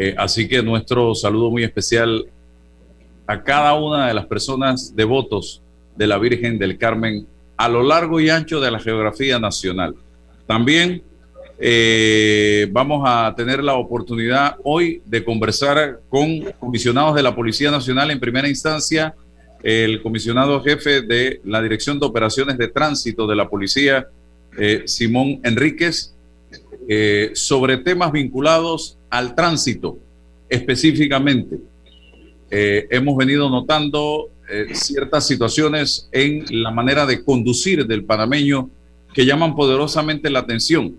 [0.00, 2.24] Eh, así que nuestro saludo muy especial
[3.26, 5.60] a cada una de las personas devotos
[5.96, 9.96] de la Virgen del Carmen a lo largo y ancho de la geografía nacional.
[10.46, 11.02] También
[11.58, 18.12] eh, vamos a tener la oportunidad hoy de conversar con comisionados de la Policía Nacional
[18.12, 19.16] en primera instancia,
[19.64, 24.06] el comisionado jefe de la Dirección de Operaciones de Tránsito de la Policía,
[24.56, 26.14] eh, Simón Enríquez,
[26.88, 29.98] eh, sobre temas vinculados al tránsito
[30.48, 31.58] específicamente.
[32.50, 34.30] hemos venido notando
[34.72, 38.70] ciertas situaciones en la manera de conducir del panameño
[39.12, 40.94] que llaman poderosamente la atención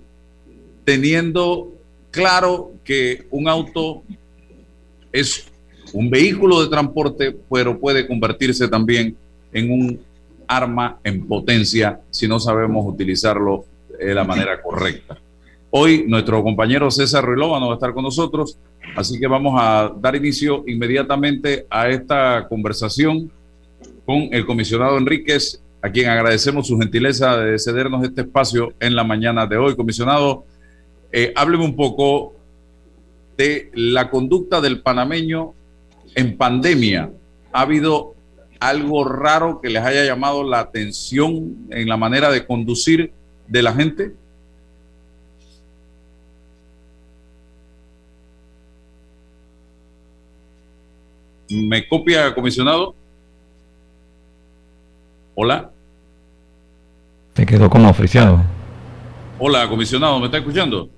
[0.89, 1.71] teniendo
[2.09, 4.01] claro que un auto
[5.11, 5.45] es
[5.93, 9.15] un vehículo de transporte, pero puede convertirse también
[9.53, 10.01] en un
[10.47, 13.65] arma en potencia si no sabemos utilizarlo
[13.99, 15.15] de la manera correcta.
[15.71, 18.57] Hoy nuestro compañero César Ruilova no va a estar con nosotros,
[18.95, 23.31] así que vamos a dar inicio inmediatamente a esta conversación
[24.03, 29.03] con el comisionado Enríquez, a quien agradecemos su gentileza de cedernos este espacio en la
[29.03, 29.75] mañana de hoy.
[29.75, 30.43] Comisionado,
[31.11, 32.33] eh, hábleme un poco
[33.37, 35.53] de la conducta del panameño
[36.15, 37.11] en pandemia.
[37.53, 38.15] ¿Ha habido
[38.59, 43.11] algo raro que les haya llamado la atención en la manera de conducir
[43.47, 44.13] de la gente?
[51.49, 52.93] ¿Me copia, comisionado?
[55.33, 55.71] Hola.
[57.33, 58.43] Te quedó como oficiado.
[59.39, 60.89] Hola, comisionado, ¿me está escuchando?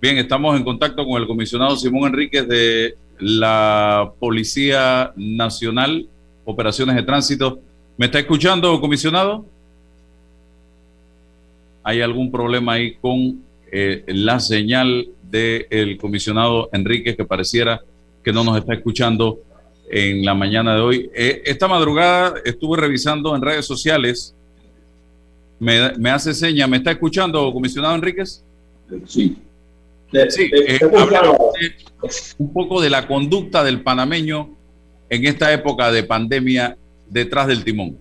[0.00, 6.08] Bien, estamos en contacto con el comisionado Simón Enríquez de la Policía Nacional,
[6.44, 7.60] Operaciones de Tránsito.
[7.96, 9.44] ¿Me está escuchando, comisionado?
[11.84, 17.82] ¿Hay algún problema ahí con eh, la señal del comisionado Enríquez que pareciera
[18.22, 19.40] que no nos está escuchando
[19.90, 21.10] en la mañana de hoy?
[21.14, 24.34] Eh, esta madrugada estuve revisando en redes sociales.
[25.58, 28.42] Me, me hace seña, ¿me está escuchando, comisionado Enríquez?
[29.06, 29.36] Sí
[30.28, 30.80] sí, eh,
[32.38, 34.50] un poco de la conducta del panameño
[35.08, 36.76] en esta época de pandemia
[37.08, 37.98] detrás del timón.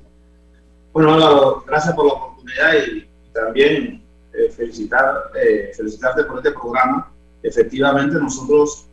[0.93, 4.03] Bueno, gracias por la oportunidad y también
[4.33, 7.11] eh, felicitar, eh, felicitarte por este programa.
[7.43, 8.85] Efectivamente, nosotros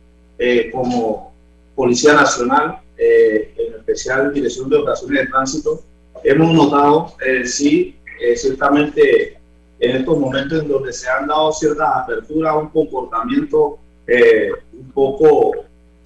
[0.71, 1.33] como
[1.75, 5.83] Policía Nacional, en especial Dirección de Operaciones de Tránsito,
[6.23, 7.13] hemos notado,
[7.45, 7.95] sí,
[8.35, 9.37] ciertamente
[9.79, 13.77] en estos momentos en donde se han dado ciertas aperturas un comportamiento
[14.07, 15.51] eh, un poco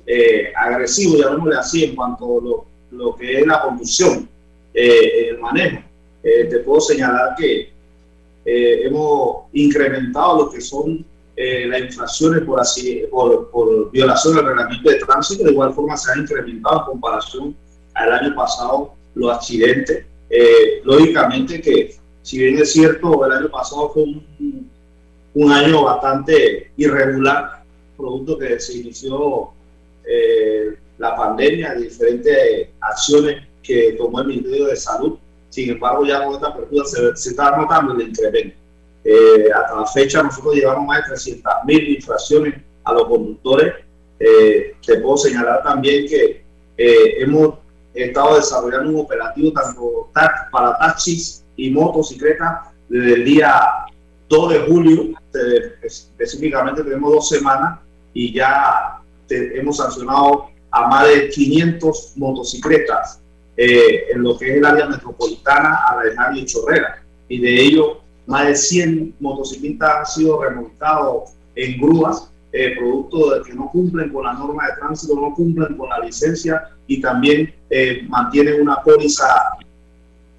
[0.06, 4.28] eh, agresivo, llamémosle así, en cuanto a lo, lo que es la conducción,
[4.74, 5.84] eh, el manejo.
[6.24, 7.72] Eh, te puedo señalar que
[8.44, 11.06] hemos incrementado lo que son
[11.36, 16.12] las infracciones por, así, por, por violación del reglamento de tránsito, de igual forma se
[16.12, 17.56] ha incrementado en comparación
[17.94, 20.06] al año pasado los accidentes.
[20.84, 27.64] lógicamente que si bien es cierto, el año pasado fue un, año bastante irregular,
[27.98, 29.50] producto que se inició
[30.06, 35.18] eh, la pandemia, diferentes acciones que tomó el Ministerio de Salud.
[35.50, 38.56] Sin embargo, ya con esta apertura se, se está notando el incremento.
[39.04, 43.74] Eh, hasta la fecha nosotros llevamos más de 300.000 infracciones a los conductores.
[44.20, 46.44] Eh, te puedo señalar también que
[46.78, 47.56] hemos
[47.94, 53.54] estado desarrollando un operativo tanto para taxis y motocicletas desde el día
[54.30, 55.10] 2 de julio,
[55.82, 57.80] específicamente tenemos dos semanas
[58.14, 63.20] y ya hemos sancionado a más de 500 motocicletas
[63.58, 67.04] eh, en lo que es el área metropolitana, Arreján y Chorrera.
[67.28, 73.44] Y de ello, más de 100 motocicletas han sido remontados en grúas, eh, producto de
[73.44, 77.54] que no cumplen con la norma de tránsito, no cumplen con la licencia y también
[77.70, 79.26] eh, mantienen una póliza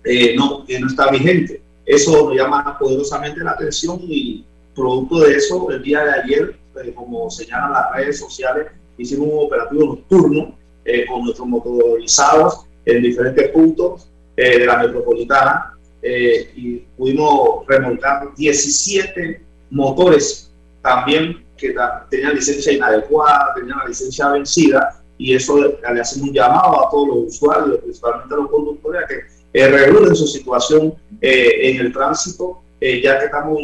[0.05, 1.63] eh, no, que no está vigente.
[1.87, 4.45] Eso nos llama poderosamente la atención y
[4.75, 8.69] producto de eso, el día de ayer, eh, como señalan las redes sociales,
[8.99, 15.72] hicimos un operativo nocturno eh, con nuestros motorizados en diferentes puntos de la metropolitana
[16.03, 19.41] y pudimos remolcar 17
[19.71, 20.51] motores
[20.83, 21.75] también que
[22.11, 27.09] tenían licencia inadecuada, tenían la licencia vencida y eso le hacemos un llamado a todos
[27.09, 29.21] los usuarios, principalmente a los conductores, a que
[29.55, 33.61] eh, su situación eh, en el tránsito, eh, ya que estamos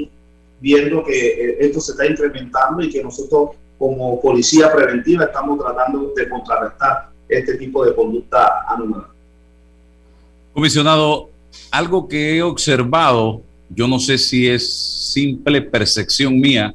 [0.61, 6.13] viendo que eh, esto se está incrementando y que nosotros como policía preventiva estamos tratando
[6.15, 9.09] de contrarrestar este tipo de conducta anómala.
[10.53, 11.31] Comisionado,
[11.71, 16.75] algo que he observado, yo no sé si es simple percepción mía,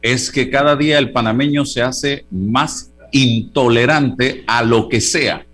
[0.00, 5.46] es que cada día el panameño se hace más intolerante a lo que sea.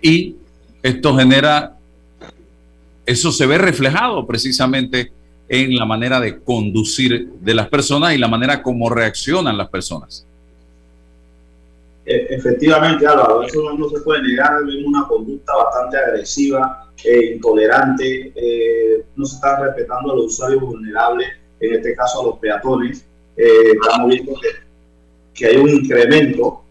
[0.00, 0.36] Y
[0.82, 1.76] esto genera,
[3.06, 5.12] eso se ve reflejado precisamente
[5.48, 10.26] en la manera de conducir de las personas y la manera como reaccionan las personas.
[12.04, 18.32] E, efectivamente, Álvaro, eso no se puede negar, vemos una conducta bastante agresiva, e intolerante,
[18.34, 21.28] eh, no se está respetando a los usuarios vulnerables,
[21.60, 23.04] en este caso a los peatones.
[23.36, 24.48] Eh, estamos viendo que,
[25.34, 26.62] que, hay un incremento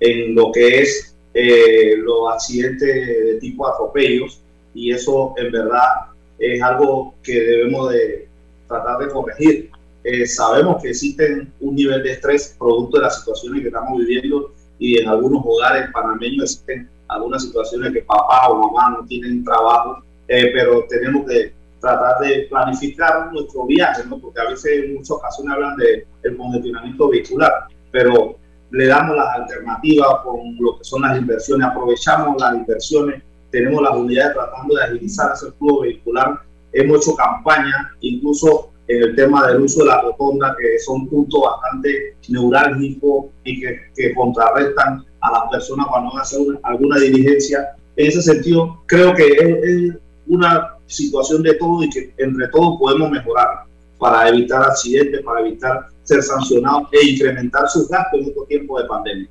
[0.00, 4.40] en lo que es los accidentes de tipo atropellos
[4.74, 6.10] y eso en verdad
[6.40, 8.28] es algo que debemos de
[8.66, 9.70] tratar de corregir.
[10.02, 14.52] Eh, sabemos que existen un nivel de estrés producto de las situaciones que estamos viviendo
[14.80, 20.02] y en algunos hogares panameños existen algunas situaciones que papá o mamá no tienen trabajo,
[20.26, 24.18] eh, pero tenemos que tratar de planificar nuestro viaje, ¿no?
[24.18, 27.52] porque a veces en muchas ocasiones hablan de el congestionamiento vehicular,
[27.92, 28.36] pero
[28.72, 33.96] le damos las alternativas con lo que son las inversiones, aprovechamos las inversiones tenemos las
[33.96, 36.40] unidades tratando de agilizar ese flujo vehicular.
[36.72, 42.16] Hemos hecho campaña, incluso el tema del uso de la rotonda, que son puntos bastante
[42.28, 47.76] neurálgicos y que, contrarrestan a las personas cuando van a hacer alguna diligencia.
[47.96, 49.94] En ese sentido, creo que es,
[50.26, 53.64] una situación de todo y que entre todos podemos mejorar
[53.98, 58.88] para evitar accidentes, para evitar ser sancionados e incrementar sus gastos en estos tiempos de
[58.88, 59.28] pandemia.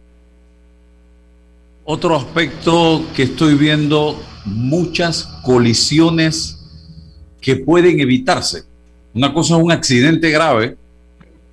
[1.85, 6.59] Otro aspecto que estoy viendo, muchas colisiones
[7.41, 8.68] que pueden evitarse.
[9.19, 10.77] Una cosa es un accidente grave,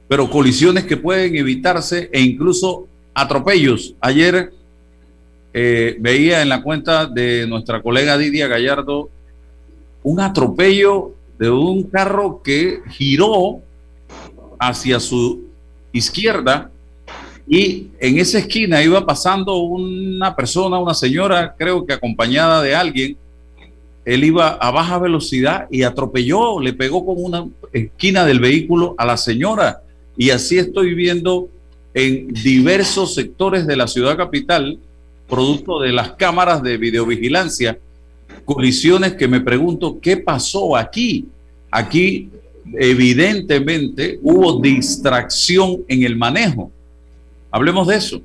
[0.06, 3.96] pero colisiones que pueden evitarse e incluso atropellos.
[4.00, 4.52] Ayer
[5.52, 9.10] eh, veía en la cuenta de nuestra colega Didia Gallardo
[10.04, 13.62] un atropello de un carro que giró
[14.60, 15.48] hacia su
[15.90, 16.70] izquierda
[17.48, 23.16] y en esa esquina iba pasando una persona, una señora, creo que acompañada de alguien.
[24.06, 29.04] Él iba a baja velocidad y atropelló, le pegó con una esquina del vehículo a
[29.04, 29.82] la señora.
[30.16, 31.48] Y así estoy viendo
[31.92, 34.78] en diversos sectores de la ciudad capital,
[35.28, 37.78] producto de las cámaras de videovigilancia,
[38.44, 41.26] colisiones que me pregunto, ¿qué pasó aquí?
[41.70, 42.30] Aquí
[42.74, 46.70] evidentemente hubo distracción en el manejo
[47.56, 48.20] Hablemos de eso.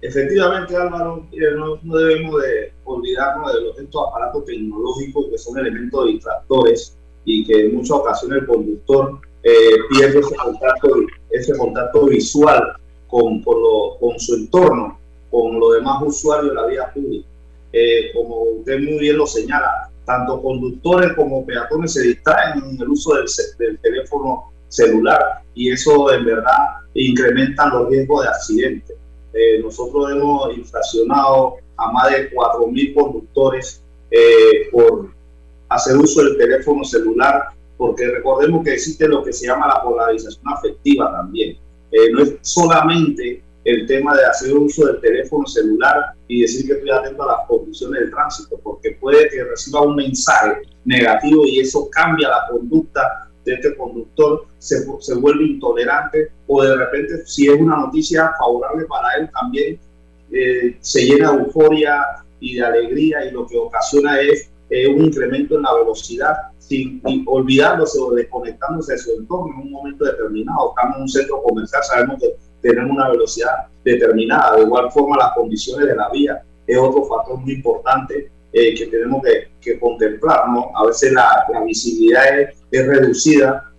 [0.00, 6.96] Efectivamente, Álvaro, no, debemos de olvidarnos de los, estos aparatos tecnológicos que son elementos distractores
[7.24, 10.88] y que en muchas ocasiones el conductor eh, pierde ese contacto,
[11.30, 12.76] ese contacto visual
[13.08, 14.98] con, con, su entorno,
[15.30, 17.28] con los demás usuarios de la vía pública.
[17.72, 22.88] Eh, como usted muy bien lo señala, tanto conductores como peatones se distraen en el
[22.88, 23.26] uso del,
[23.58, 28.97] del teléfono celular y eso en verdad incrementan los riesgos de accidentes.
[29.32, 35.10] Eh, nosotros hemos inflacionado a más de 4.000 conductores eh, por
[35.68, 40.42] hacer uso del teléfono celular, porque recordemos que existe lo que se llama la polarización
[40.46, 41.56] afectiva también.
[41.92, 46.72] Eh, no es solamente el tema de hacer uso del teléfono celular y decir que
[46.72, 51.60] estoy atento a las condiciones del tránsito, porque puede que reciba un mensaje negativo y
[51.60, 57.48] eso cambia la conducta de este conductor se, se, vuelve intolerante o de repente si
[57.48, 59.78] es una noticia favorable para él también
[60.32, 62.02] eh, se llena de euforia
[62.40, 66.34] y de alegría y lo que ocasiona es un incremento en la velocidad
[66.68, 70.74] sin olvidándose o desconectándose de su entorno en un momento determinado.
[70.76, 74.56] Estamos en un centro comercial, sabemos que tenemos una velocidad determinada.
[74.56, 78.86] De igual forma, las condiciones de la vía es otro factor muy importante eh, que
[78.86, 80.48] tenemos que, que, contemplar.
[80.48, 80.70] ¿no?
[80.74, 83.70] A veces la, la visibilidad es, es, reducida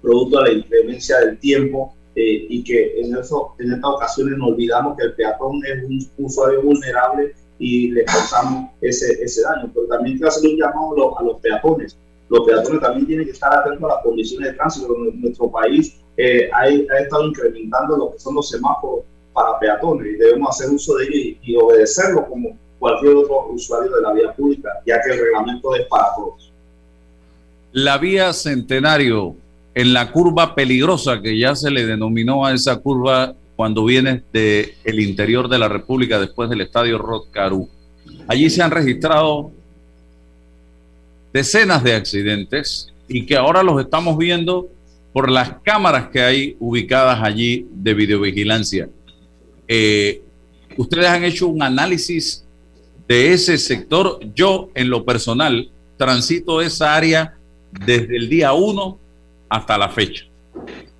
[0.00, 4.50] producto de la inclemencia del tiempo eh, y que en, eso, en estas ocasiones nos
[4.50, 9.70] olvidamos que el peatón es un usuario vulnerable y le causamos ese, ese daño.
[9.74, 11.96] Pero también quiero hacer un llamado a los, peatones.
[12.28, 14.94] Los peatones también tienen que estar atentos a las condiciones de tránsito.
[14.96, 20.14] En nuestro país eh, ha, ha, estado incrementando lo que son los semáforos para peatones
[20.14, 24.12] y debemos hacer uso de ellos y, y obedecerlo como cualquier otro usuario de la
[24.12, 26.52] vía pública, ya que el reglamento es para todos.
[27.72, 29.36] La vía Centenario,
[29.74, 34.72] en la curva peligrosa que ya se le denominó a esa curva cuando viene del
[34.84, 37.68] el interior de la República después del estadio Rotcarú.
[38.26, 39.50] Allí se han registrado
[41.32, 44.68] decenas de accidentes y que ahora los estamos viendo
[45.12, 48.88] por las cámaras que hay ubicadas allí de videovigilancia.
[49.66, 50.22] Eh,
[50.76, 52.44] ustedes han hecho un análisis
[53.08, 54.20] de ese sector.
[54.34, 57.34] Yo, en lo personal, transito esa área
[57.84, 58.98] desde el día 1
[59.48, 60.24] hasta la fecha.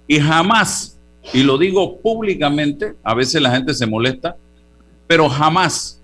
[0.08, 0.98] Y jamás
[1.32, 4.36] y lo digo públicamente, a veces la gente se molesta,
[5.06, 6.00] pero jamás,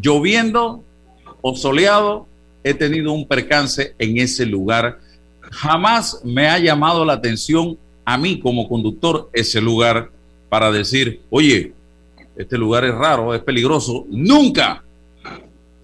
[0.00, 0.82] lloviendo
[1.40, 2.26] o soleado,
[2.62, 5.00] he tenido un percance en ese lugar.
[5.40, 10.10] Jamás me ha llamado la atención a mí como conductor ese lugar
[10.48, 11.72] para decir, oye,
[12.36, 14.06] este lugar es raro, es peligroso.
[14.08, 14.84] Nunca.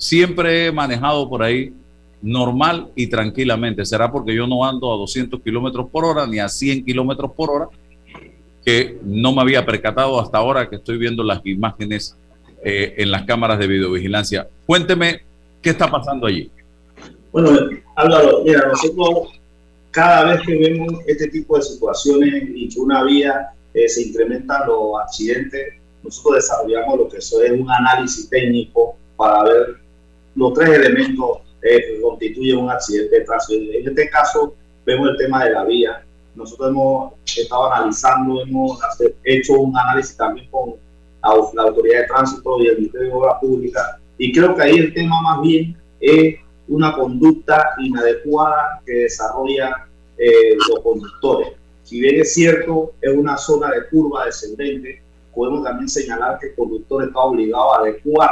[0.04, 1.72] Siempre he manejado por ahí
[2.20, 3.86] normal y tranquilamente.
[3.86, 7.50] Será porque yo no ando a 200 kilómetros por hora ni a 100 kilómetros por
[7.50, 7.68] hora,
[8.62, 12.18] que no me había percatado hasta ahora que estoy viendo las imágenes
[12.62, 14.46] eh, en las cámaras de videovigilancia.
[14.66, 15.22] Cuénteme
[15.62, 16.50] qué está pasando allí.
[17.32, 17.58] Bueno,
[17.96, 19.30] Álvaro, mira, nosotros
[19.90, 24.68] cada vez que vemos este tipo de situaciones y que una vía eh, se incrementan
[24.68, 29.83] los accidentes, nosotros desarrollamos lo que es un análisis técnico para ver
[30.34, 33.72] los tres elementos eh, constituyen un accidente de tránsito.
[33.72, 36.04] En este caso, vemos el tema de la vía.
[36.34, 38.78] Nosotros hemos estado analizando, hemos
[39.24, 40.74] hecho un análisis también con
[41.22, 43.96] la Autoridad de Tránsito y el Ministerio de Obras Públicas.
[44.18, 46.36] Y creo que ahí el tema más bien es
[46.68, 49.72] una conducta inadecuada que desarrollan
[50.18, 51.48] eh, los conductores.
[51.82, 55.02] Si bien es cierto, es una zona de curva descendente,
[55.34, 58.30] podemos también señalar que el conductor está obligado a adecuar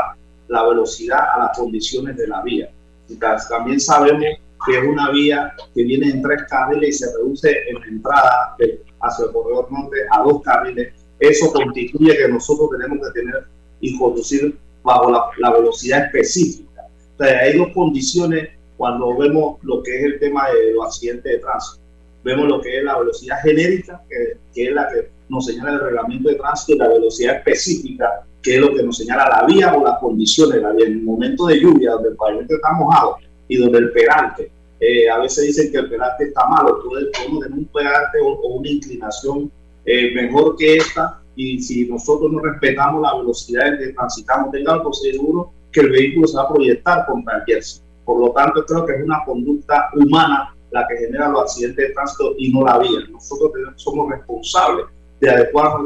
[0.49, 2.71] la velocidad a las condiciones de la vía.
[3.09, 4.25] Y también sabemos
[4.67, 8.57] que es una vía que viene en tres carriles y se reduce en la entrada
[9.01, 10.95] hacia el corredor norte a dos carriles.
[11.19, 13.45] Eso constituye que nosotros tenemos que tener
[13.81, 16.87] y conducir bajo la, velocidad específica.
[17.13, 21.39] Entonces, hay dos condiciones cuando vemos lo que es el tema de los accidentes de
[21.39, 21.83] tránsito.
[22.25, 25.81] Vemos lo que es la velocidad genérica, que, que es la que nos señala el
[25.81, 29.75] reglamento de tránsito, y la velocidad específica, que es lo que nos señala la vía
[29.75, 30.87] o las condiciones la vía.
[30.87, 33.17] En el momento de lluvia, donde el pavimento está mojado
[33.49, 37.59] y donde el peralte, eh, a veces dicen que el peralte está malo, podemos tener
[37.59, 39.51] un peralte o, una inclinación
[39.85, 44.83] eh, mejor que esta, y si nosotros no respetamos la velocidad en que transitamos, tengan
[44.83, 47.83] por seguro que el vehículo se va a proyectar contra el jersey.
[48.05, 51.95] Por lo tanto, creo que es una conducta humana la que genera los accidentes de
[51.95, 53.01] tránsito y no la vía.
[53.11, 54.87] Nosotros somos responsables
[55.21, 55.79] de adecuar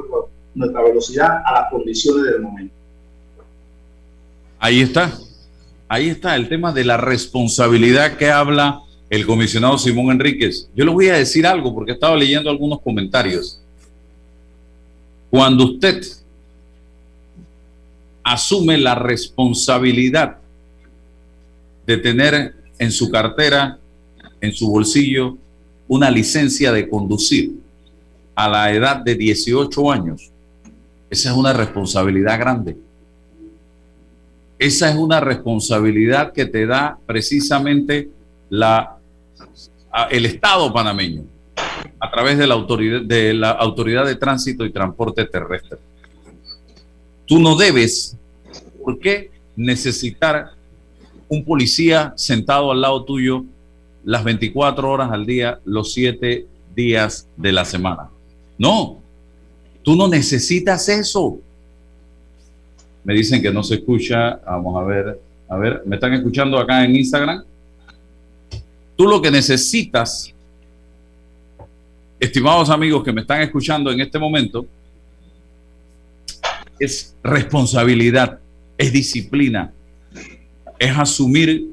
[0.56, 2.74] nuestra velocidad a las condiciones del momento.
[4.58, 5.12] Ahí está,
[5.86, 10.68] ahí está el tema de la responsabilidad que habla el comisionado Simón Enríquez.
[10.74, 13.60] Yo le voy a decir algo porque he estado leyendo algunos comentarios.
[15.30, 16.02] Cuando usted
[18.24, 20.38] asume la responsabilidad
[21.86, 23.78] de tener en su cartera,
[24.40, 25.36] en su bolsillo,
[25.86, 27.52] una licencia de conducir
[28.34, 30.32] a la edad de 18 años,
[31.10, 32.76] esa es una responsabilidad grande.
[34.58, 38.08] Esa es una responsabilidad que te da precisamente
[38.48, 38.96] la,
[40.10, 41.24] el Estado panameño
[42.00, 45.78] a través de la, autoridad, de la Autoridad de Tránsito y Transporte Terrestre.
[47.26, 48.16] Tú no debes,
[48.82, 50.52] ¿por qué necesitar
[51.28, 53.44] un policía sentado al lado tuyo
[54.04, 58.08] las 24 horas al día, los 7 días de la semana?
[58.58, 59.02] No,
[59.86, 61.38] tú no necesitas eso.
[63.04, 64.34] Me dicen que no se escucha.
[64.44, 67.44] Vamos a ver, a ver, ¿me están escuchando acá en Instagram?
[68.96, 70.34] Tú lo que necesitas,
[72.18, 74.66] estimados amigos que me están escuchando en este momento,
[76.80, 78.40] es responsabilidad,
[78.76, 79.72] es disciplina,
[80.80, 81.64] es asumir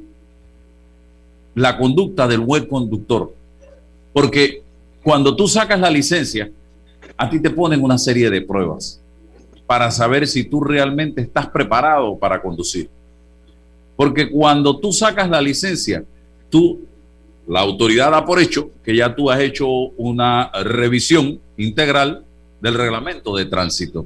[1.56, 3.34] la conducta del buen conductor.
[4.14, 4.62] Porque
[5.02, 6.52] cuando tú sacas la licencia,
[7.18, 9.02] a ti te ponen una serie de pruebas
[9.66, 12.90] para saber si tú realmente estás preparado para conducir.
[13.96, 16.04] Porque cuando tú sacas la licencia,
[16.50, 16.82] tú,
[17.48, 19.68] la autoridad da por hecho que ya tú has hecho
[19.98, 22.26] una revisión integral
[22.62, 24.06] del reglamento de tránsito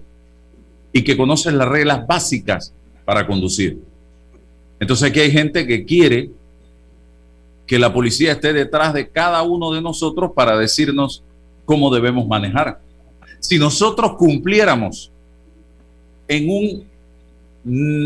[0.92, 2.74] y que conoces las reglas básicas
[3.06, 3.80] para conducir.
[4.80, 6.32] Entonces aquí hay gente que quiere
[7.66, 11.24] que la policía esté detrás de cada uno de nosotros para decirnos
[11.66, 12.80] cómo debemos manejar.
[13.40, 15.12] Si nosotros cumpliéramos
[16.28, 16.86] en un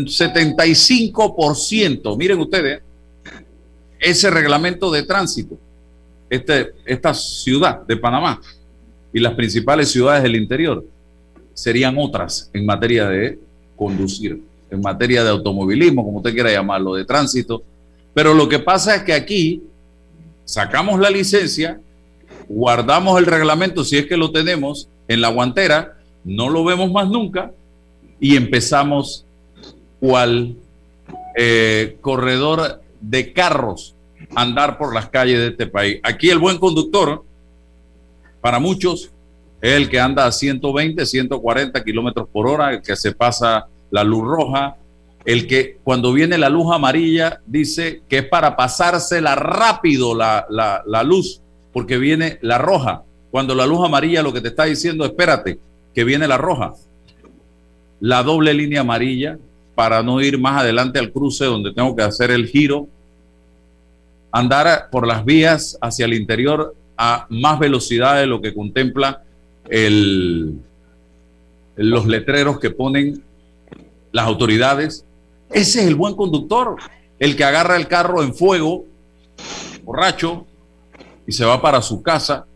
[0.06, 2.82] 75%, miren ustedes,
[3.98, 5.58] ese reglamento de tránsito,
[6.28, 8.40] este, esta ciudad de Panamá
[9.12, 10.84] y las principales ciudades del interior
[11.54, 13.38] serían otras en materia de
[13.76, 17.62] conducir, en materia de automovilismo, como usted quiera llamarlo, de tránsito.
[18.14, 19.62] Pero lo que pasa es que aquí
[20.44, 21.80] sacamos la licencia,
[22.48, 27.08] guardamos el reglamento si es que lo tenemos en la guantera, no lo vemos más
[27.08, 27.52] nunca
[28.20, 29.26] y empezamos
[30.00, 30.56] cual
[31.36, 33.94] eh, corredor de carros
[34.34, 36.00] andar por las calles de este país.
[36.02, 37.24] Aquí el buen conductor,
[38.40, 39.10] para muchos,
[39.60, 44.02] Es el que anda a 120, 140 kilómetros por hora, el que se pasa la
[44.02, 44.76] luz roja,
[45.24, 51.02] el que cuando viene la luz amarilla dice que es para pasársela rápido la, la
[51.04, 51.40] luz,
[51.72, 53.02] porque viene la roja.
[53.30, 55.58] Cuando la luz amarilla lo que te está diciendo, espérate,
[55.94, 56.74] que viene la roja.
[58.00, 59.38] La doble línea amarilla
[59.74, 62.88] para no ir más adelante al cruce donde tengo que hacer el giro.
[64.30, 69.22] Andar por las vías hacia el interior a más velocidad de lo que contempla
[69.68, 70.58] el,
[71.76, 73.22] los letreros que ponen
[74.12, 75.04] las autoridades.
[75.50, 76.76] Ese es el buen conductor,
[77.18, 78.84] el que agarra el carro en fuego,
[79.84, 80.46] borracho,
[81.26, 82.46] y se va para su casa.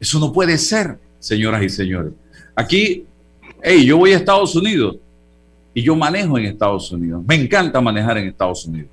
[0.00, 2.12] Eso no puede ser, señoras y señores.
[2.54, 3.04] Aquí,
[3.62, 4.96] hey, yo voy a Estados Unidos
[5.74, 7.22] y yo manejo en Estados Unidos.
[7.26, 8.90] Me encanta manejar en Estados Unidos.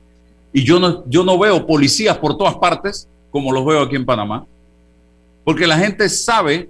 [0.54, 4.06] Y yo no, yo no veo policías por todas partes como los veo aquí en
[4.06, 4.46] Panamá.
[5.44, 6.70] Porque la gente sabe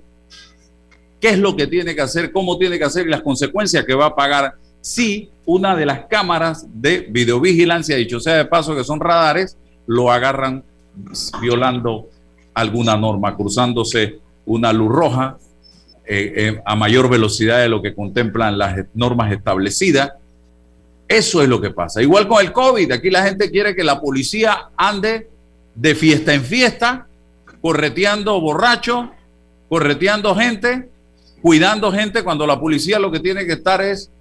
[1.20, 3.94] qué es lo que tiene que hacer, cómo tiene que hacer y las consecuencias que
[3.94, 8.84] va a pagar si una de las cámaras de videovigilancia, dicho sea de paso que
[8.84, 10.64] son radares, lo agarran
[11.42, 12.10] violando
[12.54, 15.38] alguna norma, cruzándose una luz roja
[16.06, 20.14] eh, eh, a mayor velocidad de lo que contemplan las normas establecidas.
[21.08, 22.02] Eso es lo que pasa.
[22.02, 25.30] Igual con el COVID, aquí la gente quiere que la policía ande
[25.76, 27.08] de fiesta en fiesta,
[27.62, 29.10] correteando borrachos,
[29.70, 30.90] correteando gente,
[31.42, 34.12] cuidando gente, cuando la policía lo que tiene que estar es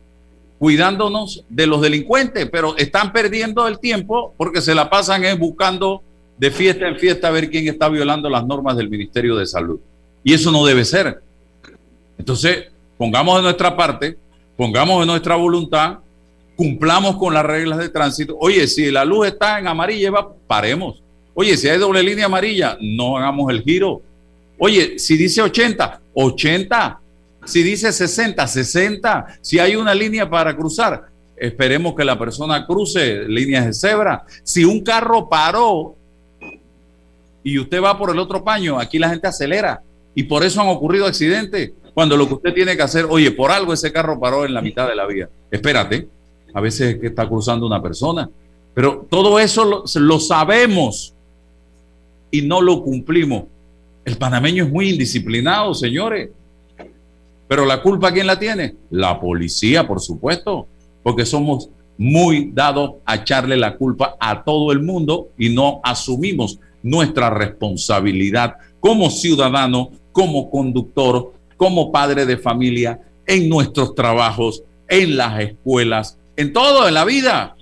[0.59, 6.03] cuidándonos de los delincuentes, pero están perdiendo el tiempo porque se la pasan buscando
[6.39, 9.81] de fiesta en fiesta a ver quién está violando las normas del Ministerio de Salud.
[10.23, 11.21] Y eso no debe ser.
[12.17, 12.67] Entonces,
[12.97, 14.17] pongamos de nuestra parte,
[14.57, 15.99] pongamos de nuestra voluntad,
[16.57, 18.37] cumplamos con las reglas de tránsito.
[18.41, 20.13] Oye, si la luz está en amarilla,
[20.47, 21.03] paremos.
[21.35, 24.03] Oye, si hay doble línea amarilla, no hagamos el giro.
[24.59, 27.01] Oye, si dice 80, 80.
[27.45, 29.27] Si dice 60, 60.
[29.41, 34.25] Si hay una línea para cruzar, esperemos que la persona cruce líneas de cebra.
[34.43, 35.95] Si un carro paró
[37.49, 39.81] y usted va por el otro paño, aquí la gente acelera
[40.15, 41.73] y por eso han ocurrido accidentes.
[41.95, 44.61] Cuando lo que usted tiene que hacer, oye, por algo ese carro paró en la
[44.61, 45.31] mitad de la vía.
[45.51, 46.09] Espérate,
[46.53, 48.29] a veces es que está cruzando una persona.
[48.75, 51.15] Pero todo eso lo, lo sabemos
[52.31, 53.45] y no lo cumplimos.
[54.05, 56.31] El panameño es muy indisciplinado, señores.
[57.49, 58.75] Pero la culpa, ¿quién la tiene?
[58.91, 60.67] La policía, por supuesto,
[61.03, 66.61] porque somos muy dados a echarle la culpa a todo el mundo y no asumimos
[66.83, 75.41] nuestra responsabilidad como ciudadano, como conductor, como padre de familia, en nuestros trabajos, en las
[75.41, 77.57] escuelas, en todo, en la vida.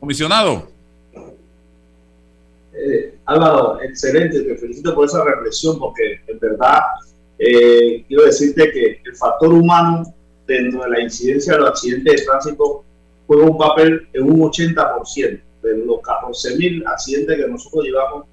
[0.00, 0.68] Comisionado.
[2.72, 6.80] Eh, Álvaro, excelente, te felicito por esa reflexión porque en verdad
[7.38, 10.14] eh, quiero decirte que el factor humano
[10.46, 12.84] dentro de la incidencia de los accidentes de tránsito
[13.26, 15.40] juega un papel en un 80%
[15.74, 18.26] los 14.000 accidentes que nosotros llevamos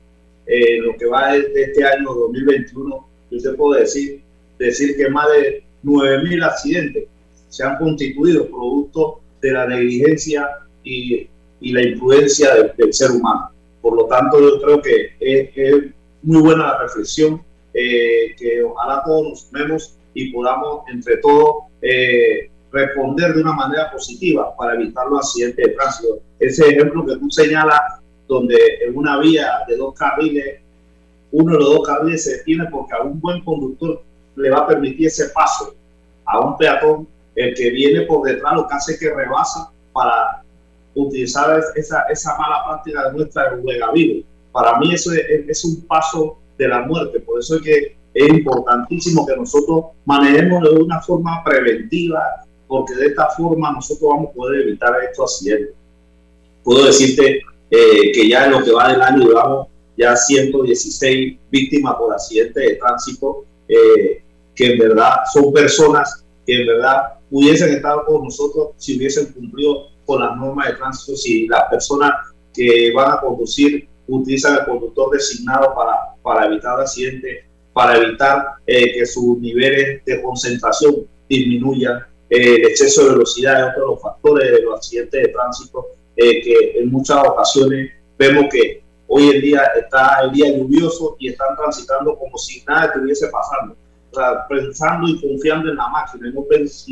[0.46, 3.08] eh, lo que va de, este año 2021.
[3.32, 4.22] Yo te puedo decir,
[4.60, 7.06] decir que más de 9.000 accidentes
[7.50, 10.48] se han constituido producto de la negligencia
[10.84, 11.28] y,
[11.60, 13.50] y la imprudencia del, ser humano.
[13.82, 15.84] Por lo tanto, yo creo que es
[16.22, 17.42] muy buena la reflexión
[17.74, 23.92] eh, que ojalá todos nos sumemos y podamos entre todos eh, responder de una manera
[23.92, 26.20] positiva para evitar los accidentes de tránsito.
[26.40, 27.80] Ese ejemplo que tú señalas,
[28.28, 30.60] donde en una vía de dos carriles,
[31.32, 34.02] uno de los dos carriles se detiene porque a un buen conductor
[34.36, 35.76] le va a permitir ese paso
[36.26, 40.42] a un peatón, el que viene por detrás lo que hace que rebasa para
[40.96, 44.26] utilizar esa, esa mala práctica de nuestra vida.
[44.52, 47.20] Para mí eso es, es un paso de la muerte.
[47.20, 53.08] Por eso es que es importantísimo que nosotros manejemos de una forma preventiva, porque de
[53.08, 55.76] esta forma nosotros vamos a poder evitar estos accidentes.
[56.64, 61.96] Puedo decirte eh, que ya en lo que va del año llevamos ya 116 víctimas
[61.96, 64.24] por accidentes de tránsito, eh,
[64.56, 69.88] que en verdad son personas que en verdad hubiesen estado con nosotros si hubiesen cumplido
[70.06, 72.12] con las normas de tránsito, si las personas
[72.54, 78.94] que van a conducir utilizan el conductor designado para, para evitar accidentes, para evitar eh,
[78.94, 84.02] que sus niveles de concentración disminuyan, eh, el exceso de velocidad es otro de los
[84.02, 89.42] factores de los accidentes de tránsito, eh, que en muchas ocasiones vemos que hoy en
[89.42, 93.76] día está el día lluvioso y están transitando como si nada estuviese pasando.
[94.12, 96.48] O sea, pensando y confiando en la máquina y no,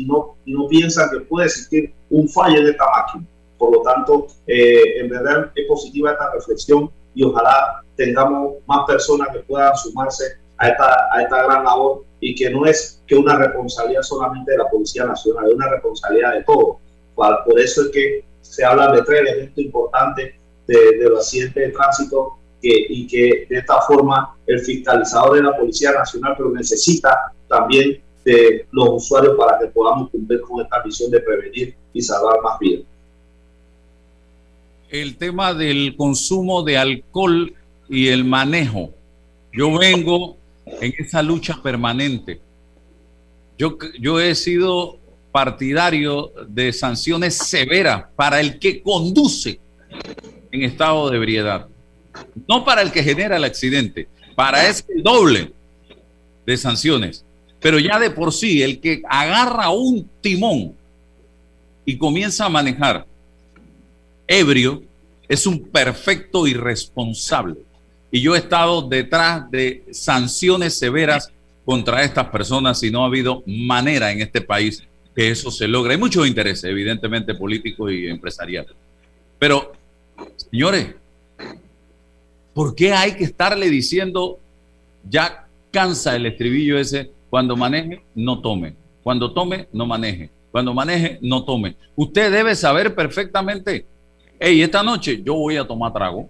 [0.06, 3.26] no, no piensan que puede existir un fallo de esta máquina.
[3.58, 9.40] Por lo tanto, en verdad es positiva esta reflexión y ojalá tengamos más personas que
[9.40, 14.02] puedan sumarse a esta, a esta gran labor y que no es que una responsabilidad
[14.02, 16.76] solamente de la Policía Nacional, es una responsabilidad de todos.
[17.16, 20.34] Por eso es que se habla de tres elementos importantes
[20.68, 25.56] de, los accidentes de tránsito que, y que de esta forma el fiscalizador de la
[25.56, 31.10] Policía Nacional, pero necesita también de los usuarios para que podamos cumplir con esta misión
[31.10, 32.84] de prevenir y salvar más vidas.
[34.90, 37.52] El tema del consumo de alcohol
[37.88, 38.90] y el manejo.
[39.52, 42.40] Yo vengo en esa lucha permanente.
[43.58, 44.98] Yo, yo he sido
[45.30, 49.58] partidario de sanciones severas para el que conduce
[50.50, 51.66] en estado de ebriedad.
[52.48, 55.52] No para el que genera el accidente, para ese doble
[56.44, 57.24] de sanciones.
[57.60, 60.74] Pero ya de por sí, el que agarra un timón
[61.84, 63.06] y comienza a manejar
[64.26, 64.82] ebrio
[65.28, 67.60] es un perfecto irresponsable.
[68.12, 71.32] Y yo he estado detrás de sanciones severas
[71.64, 74.82] contra estas personas y no ha habido manera en este país
[75.16, 75.94] que eso se logre.
[75.94, 78.72] Hay muchos intereses, evidentemente, políticos y empresariales.
[79.38, 79.72] Pero,
[80.36, 80.94] señores,
[82.52, 84.38] ¿por qué hay que estarle diciendo,
[85.08, 88.74] ya cansa el estribillo ese, cuando maneje, no tome.
[89.02, 90.30] Cuando tome, no maneje.
[90.50, 91.76] Cuando maneje, no tome.
[91.96, 93.86] Usted debe saber perfectamente,
[94.38, 96.28] hey, esta noche yo voy a tomar trago.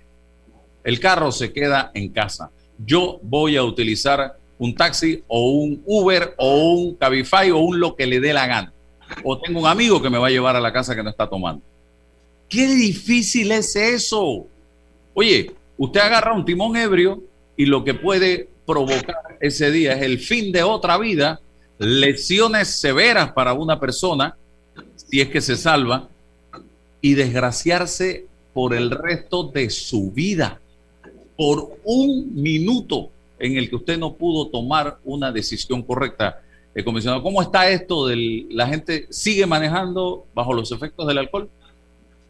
[0.84, 2.50] El carro se queda en casa.
[2.84, 7.94] Yo voy a utilizar un taxi o un Uber o un Cabify o un lo
[7.96, 8.72] que le dé la gana.
[9.24, 11.28] O tengo un amigo que me va a llevar a la casa que no está
[11.28, 11.62] tomando.
[12.48, 14.46] Qué difícil es eso.
[15.14, 17.22] Oye, usted agarra un timón ebrio
[17.56, 21.40] y lo que puede provocar ese día es el fin de otra vida,
[21.78, 24.36] lesiones severas para una persona,
[24.94, 26.08] si es que se salva,
[27.00, 30.60] y desgraciarse por el resto de su vida,
[31.36, 36.40] por un minuto en el que usted no pudo tomar una decisión correcta.
[36.74, 41.48] Eh, comisionado, ¿cómo está esto de la gente sigue manejando bajo los efectos del alcohol?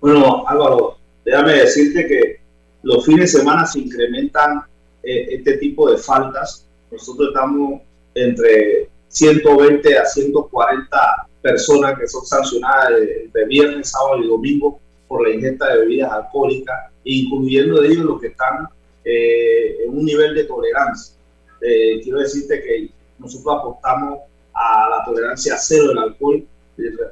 [0.01, 2.41] Bueno, Álvaro, déjame decirte que
[2.83, 4.63] los fines de semana se incrementan
[5.03, 6.67] eh, este tipo de faltas.
[6.91, 7.81] Nosotros estamos
[8.15, 12.93] entre 120 a 140 personas que son sancionadas
[13.33, 18.21] de, viernes, sábado y domingo por la ingesta de bebidas alcohólicas, incluyendo de ellos los
[18.21, 18.69] que están
[19.05, 21.17] eh, en un nivel de tolerancia.
[21.61, 24.21] Eh, quiero decirte que nosotros apostamos
[24.55, 26.45] a la tolerancia cero del alcohol.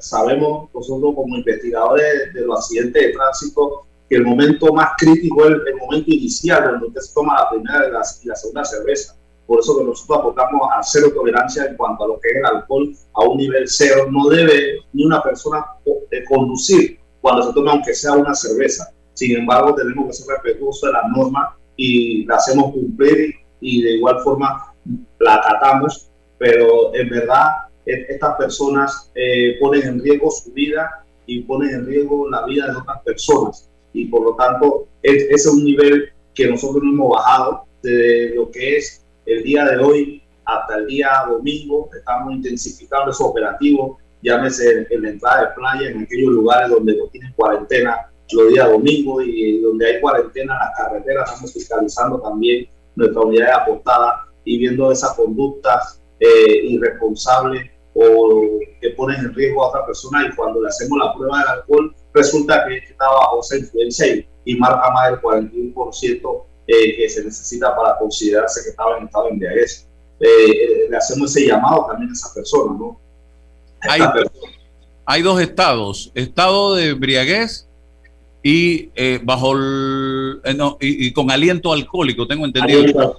[0.00, 5.52] sabemos nosotros como investigadores de los accidentes de tránsito que el momento más crítico es
[5.52, 9.16] el, momento inicial, donde usted se toma la primera y la, segunda cerveza.
[9.46, 12.44] Por eso que nosotros aportamos a cero tolerancia en cuanto a lo que es el
[12.44, 14.06] alcohol a un nivel cero.
[14.10, 15.64] No debe ni una persona
[16.10, 18.92] eh, conducir cuando se toma aunque sea una cerveza.
[19.14, 23.92] Sin embargo, tenemos que ser respetuosos de la norma y la hacemos cumplir y de
[23.92, 24.74] igual forma
[25.18, 27.46] la acatamos, pero en verdad
[27.86, 32.66] e, estas personas eh, ponen en riesgo su vida y ponen en riesgo la vida
[32.66, 37.12] de otras personas y por lo tanto ese es un nivel que nosotros no hemos
[37.12, 41.88] bajado de lo que es el día de hoy hasta el día domingo.
[41.96, 47.06] Estamos intensificando esos operativos, llámese en la entrada de playa, en aquellos lugares donde no
[47.06, 52.68] tienen cuarentena los días domingo y donde hay cuarentena en las carreteras, estamos fiscalizando también
[52.96, 59.64] nuestra unidad de apostada y viendo esas conductas eh, irresponsables o que ponen en riesgo
[59.64, 63.40] a otra persona y cuando le hacemos la prueba del alcohol resulta que estaba bajo
[63.40, 68.98] esa influencia y, marca más del 41% eh, que se necesita para considerarse que estaba
[68.98, 69.86] en estado de embriaguez.
[70.20, 73.00] Eh, eh, le hacemos ese llamado también a esa persona, ¿no?
[75.06, 77.66] Hay, dos estados, estado de embriaguez
[78.42, 78.90] y
[79.22, 79.54] bajo
[80.80, 83.16] y, con aliento alcohólico, tengo entendido.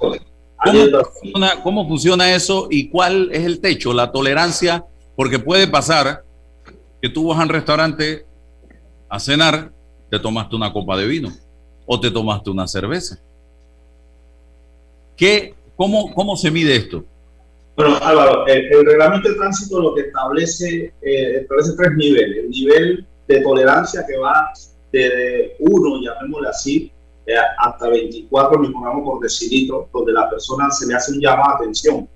[1.64, 4.86] ¿Cómo funciona eso y cuál es el techo, la tolerancia?
[5.16, 6.24] Porque puede pasar
[7.02, 8.26] que tú vas a un restaurante
[9.10, 9.72] a cenar,
[10.10, 11.30] te tomaste una copa de vino
[11.86, 13.20] o te tomaste una cerveza.
[15.18, 17.04] ¿Qué, cómo, ¿Cómo se mide esto?
[17.76, 22.38] Bueno, Álvaro, el, reglamento de tránsito lo que establece, eh, establece tres niveles.
[22.46, 24.52] El nivel de tolerancia que va
[24.92, 26.92] desde 1, llamémosle así,
[27.26, 31.64] eh, hasta 24 microgramos por decilitro, donde la persona se le hace un llamado de
[31.64, 32.10] atención.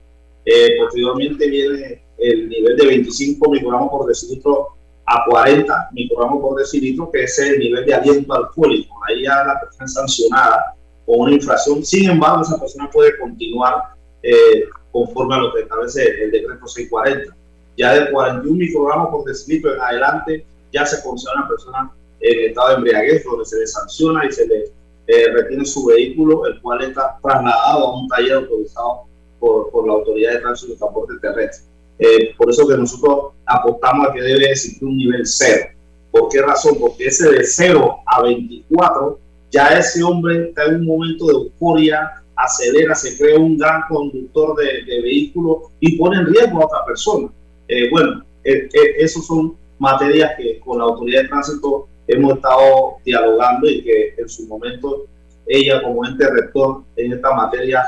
[0.45, 4.69] Eh, posteriormente viene el nivel de 25 microgramos por decilitro
[5.05, 8.95] a 40 microgramos por decilitro, que es el nivel de aliento alcohólico.
[9.07, 11.85] Ahí ya la persona es sancionada con una infracción.
[11.85, 13.75] Sin embargo, esa persona puede continuar
[14.23, 17.35] eh, conforme a lo que establece el decreto 640.
[17.77, 21.91] Ya de 41 microgramos por decilitro en adelante, ya se considera una persona
[22.31, 24.65] en estado de embriaguez, donde se le sanciona y se le
[25.07, 29.03] eh, retiene su vehículo, el cual está trasladado a un taller autorizado
[29.39, 31.65] por, la Autoridad de Tránsito y Transporte Terrestre.
[31.99, 35.67] Eh, por eso que nosotros apostamos a que debe existir un nivel cero.
[36.11, 36.77] ¿Por qué razón?
[36.79, 39.19] Porque ese de 0 a 24,
[39.51, 44.55] ya ese hombre está en un momento de euforia, acelera, se crea un gran conductor
[44.55, 47.29] de, de vehículo y pone en riesgo a otra persona.
[47.67, 52.97] Eh, bueno, eh, eh, esos son materias que con la autoridad de tránsito hemos estado
[53.03, 55.05] dialogando y que en su momento
[55.47, 57.83] ella como ente rector en esta materia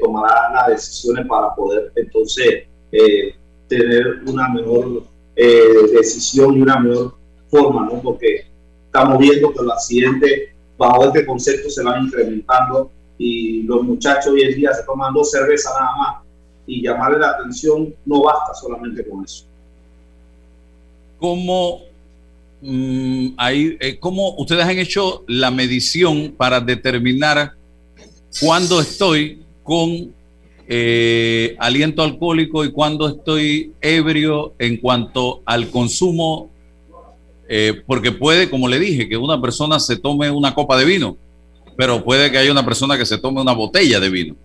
[0.00, 2.64] tomará las decisiones para poder entonces
[3.68, 5.02] tener una mejor
[5.34, 7.14] decisión y una mejor
[7.48, 8.00] forma, ¿no?
[8.00, 8.46] Porque
[8.86, 10.48] estamos viendo que los accidentes
[10.78, 15.30] bajo este concepto se van incrementando y los muchachos hoy en día se toman dos
[15.30, 16.16] cervezas nada más
[16.66, 19.44] y llamarle la atención no basta solamente con eso.
[21.18, 21.80] ¿Cómo,
[22.66, 27.52] mm, eh, ¿Cómo ustedes han hecho la medición para determinar
[28.40, 30.14] cuándo estoy con
[30.68, 36.50] eh, aliento alcohólico y cuándo estoy ebrio en cuanto al consumo?
[37.48, 41.16] Eh, porque puede, como le dije, que una persona se tome una copa de vino,
[41.76, 44.36] pero puede que haya una persona que se tome una botella de vino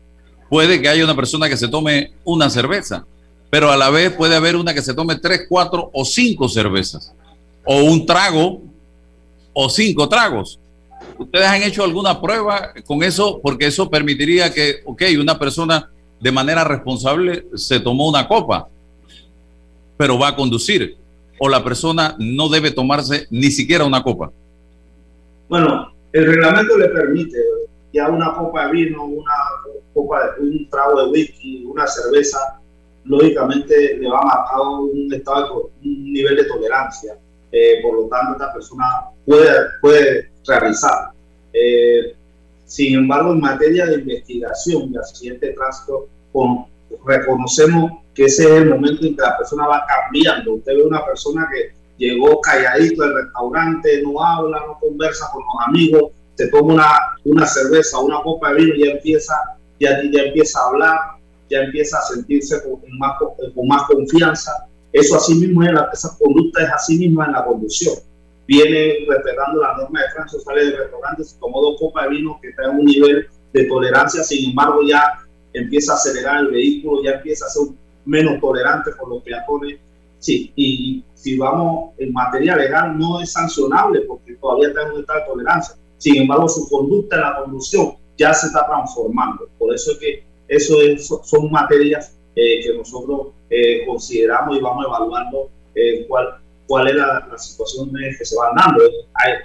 [0.51, 3.05] puede que haya una persona que se tome una cerveza,
[3.49, 7.13] pero a la vez puede haber una que se tome tres, cuatro o cinco cervezas,
[7.65, 8.61] o un trago
[9.53, 10.59] o cinco tragos.
[11.17, 13.39] ¿Ustedes han hecho alguna prueba con eso?
[13.41, 18.67] Porque eso permitiría que, ok, una persona de manera responsable se tomó una copa,
[19.97, 20.97] pero va a conducir,
[21.39, 24.31] o la persona no debe tomarse ni siquiera una copa.
[25.49, 27.37] Bueno, el reglamento le permite
[27.93, 29.33] ya una copa de vino, una
[29.93, 32.39] copa un trago de whisky, una cerveza,
[33.03, 37.17] lógicamente le va a marcar un estado un nivel de tolerancia.
[37.51, 38.85] Eh, por lo tanto, esta persona
[39.25, 41.11] puede, puede realizar.
[41.53, 42.15] Eh,
[42.65, 46.65] sin embargo, en materia de investigación y accidente de tránsito, con,
[47.05, 50.53] reconocemos que ese es el momento en que la persona va cambiando.
[50.53, 55.67] Usted ve una persona que llegó calladito al restaurante, no habla, no conversa con los
[55.67, 59.33] amigos, se toma una, una cerveza, una copa de vino y ya empieza,
[59.79, 60.97] ya, ya empieza a hablar,
[61.49, 63.17] ya empieza a sentirse con más,
[63.53, 64.51] con más confianza.
[64.93, 67.95] Eso así mismo es la, esa conducta es así en la conducción.
[68.47, 72.37] Viene respetando la norma de tránsito, sale del restaurante, se tomó dos copas de vino
[72.41, 75.19] que está en un nivel de tolerancia, sin embargo ya
[75.53, 77.63] empieza a acelerar el vehículo, ya empieza a ser
[78.05, 79.79] menos tolerante por los peatones.
[80.19, 84.99] Sí, y si vamos en materia legal no es sancionable porque todavía está en un
[84.99, 89.47] estado de tolerancia sin embargo, su conducta en la conducción ya se está transformando.
[89.59, 94.85] Por eso es que eso es, son materias eh, que nosotros eh, consideramos y vamos
[94.85, 98.83] evaluando eh, cuál, cuál es la, situación que se van dando.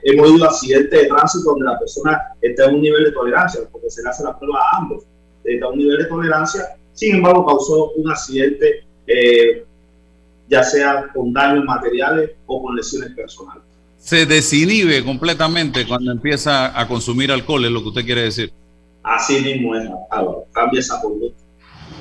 [0.04, 3.60] hemos ido a accidentes de tránsito donde la persona está en un nivel de tolerancia,
[3.70, 5.04] porque se le hace la prueba a ambos,
[5.44, 8.84] está en un nivel de tolerancia, sin embargo causó un accidente
[10.48, 13.66] ya sea con daños materiales o con lesiones personales
[14.06, 18.52] se desinhibe completamente cuando empieza a consumir alcohol, es lo que usted quiere decir.
[19.02, 19.88] Así mismo es,
[20.52, 21.42] cambia esa conducta.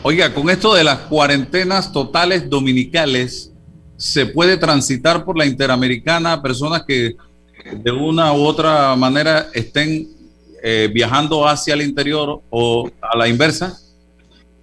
[0.08, 3.52] Oiga, con esto de las cuarentenas totales dominicales,
[3.98, 7.16] ¿se puede transitar por la Interamericana personas que
[7.74, 10.08] de una u otra manera estén
[10.62, 13.80] eh, viajando hacia el interior o a la inversa?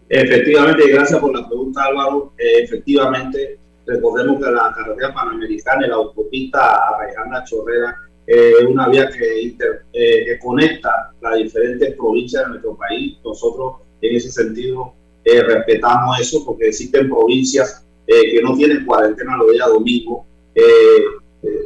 [0.08, 2.34] Efectivamente, gracias por la pregunta Álvaro.
[2.38, 7.96] Eh, efectivamente, Recordemos que la carretera panamericana y la autopista Arraijana Chorrera
[8.28, 9.56] es una vía eh,
[9.92, 13.16] que conecta las diferentes provincias de nuestro país.
[13.24, 19.36] Nosotros, en ese sentido, eh, respetamos eso porque existen provincias eh, que no tienen cuarentena
[19.36, 20.26] los días domingos.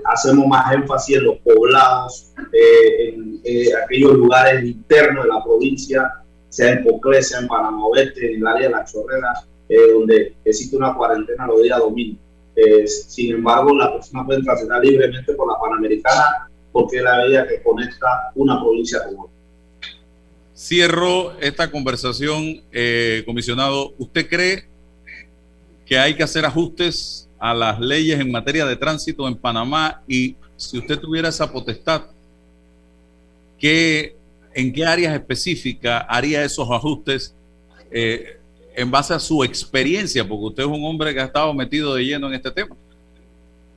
[0.04, 3.42] hacemos más énfasis en los poblados, en
[3.84, 6.12] aquellos lugares internos de la provincia,
[6.48, 9.32] sea en Poclé, sea en Panamá Oeste, en el área de la Chorrera,
[9.68, 12.20] eh, donde existe una cuarentena los días domingos.
[12.54, 17.46] Eh, sin embargo, la persona puede transitar libremente por la Panamericana porque es la vía
[17.46, 19.35] que conecta una provincia con otra.
[20.56, 23.92] Cierro esta conversación, eh, comisionado.
[23.98, 24.64] ¿Usted cree
[25.84, 30.02] que hay que hacer ajustes a las leyes en materia de tránsito en Panamá?
[30.08, 32.02] Y si usted tuviera esa potestad,
[33.58, 34.16] ¿qué,
[34.54, 37.34] ¿en qué áreas específicas haría esos ajustes?
[37.90, 38.38] Eh,
[38.76, 42.04] en base a su experiencia, porque usted es un hombre que ha estado metido de
[42.04, 42.76] lleno en este tema.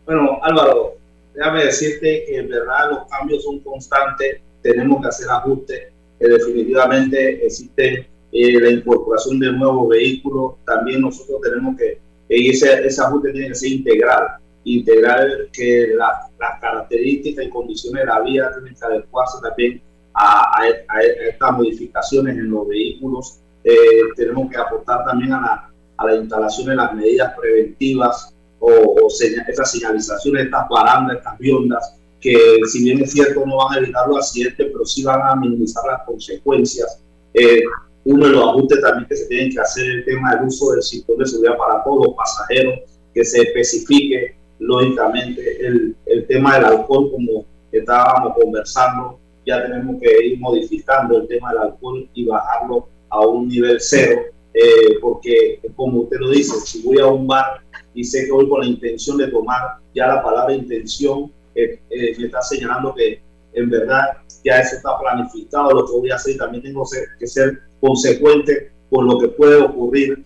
[0.06, 0.98] Bueno, Álvaro,
[1.34, 7.46] déjame decirte que en verdad los cambios son constantes, tenemos que hacer ajustes, que definitivamente
[7.46, 13.48] existe eh, la incorporación de nuevos vehículos, también nosotros tenemos que, ese, ese ajuste tiene
[13.50, 14.28] que ser integral,
[14.64, 19.82] integral que las características y condiciones de la vía tienen que adecuarse también
[20.14, 23.40] a, a, estas modificaciones en los vehículos.
[23.64, 23.74] Eh,
[24.16, 29.08] tenemos que aportar también a la, a la instalación de las medidas preventivas o, o
[29.08, 34.08] estas señalizaciones, estas barandas, estas viondas, que si bien es cierto no van a evitar
[34.08, 37.02] los accidentes, pero sí van a minimizar las consecuencias.
[37.34, 37.64] Eh,
[38.06, 40.84] uno de los ajustes también que se tienen que hacer el tema del uso del
[40.84, 42.80] cinturón de seguridad para todos los pasajeros,
[43.14, 50.26] que se especifique lógicamente el, el tema del alcohol como estábamos conversando, ya tenemos que
[50.26, 54.22] ir modificando el tema del alcohol y bajarlo a un nivel cero,
[54.54, 57.62] eh, porque como usted lo dice, si voy a un bar
[57.94, 62.16] y sé que voy con la intención de tomar, ya la palabra intención eh, eh,
[62.18, 63.22] me está señalando que
[63.54, 66.84] en verdad ya eso está planificado, lo que voy a hacer, también tengo
[67.20, 70.24] que ser consecuente con lo que puede ocurrir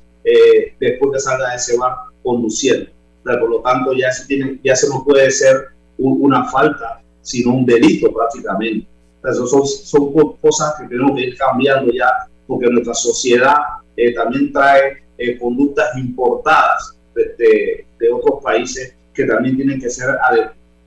[0.79, 2.89] después que salga de ese bar conduciendo.
[3.23, 7.65] por lo tanto, ya, se tiene, ya se no puede ser una falta, sino un
[7.65, 8.88] delito prácticamente.
[9.15, 12.12] Entonces, son, son cosas que tenemos que ir cambiando ya,
[12.45, 13.55] porque nuestra sociedad
[13.95, 20.09] eh, también trae eh, conductas importadas de, de, otros países que también tienen que, ser,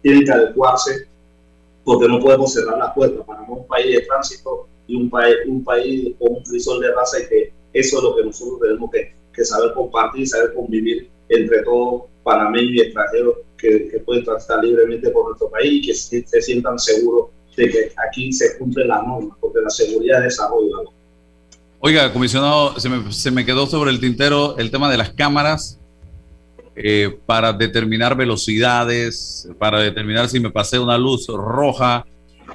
[0.07, 1.09] tienen que adecuarse,
[1.85, 3.27] porque no podemos cerrar las puertas.
[3.27, 7.19] para un país de tránsito y un país, un país con un crisol de raza
[7.21, 11.11] y que eso es lo que nosotros tenemos que, que saber compartir y saber convivir
[11.29, 15.95] entre todos panameños y extranjeros que, que, pueden transitar libremente por nuestro país y que
[15.95, 20.92] se, sientan seguros de que aquí se cumplen las normas, porque la seguridad es desarrollo.
[21.81, 25.81] Oiga, comisionado, se me, se me, quedó sobre el tintero el tema de las cámaras
[26.77, 32.07] eh, para determinar velocidades, para determinar si me pasé una luz roja.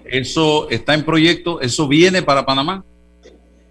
[0.05, 1.59] ¿Eso está en proyecto?
[1.59, 2.85] ¿Eso viene para Panamá?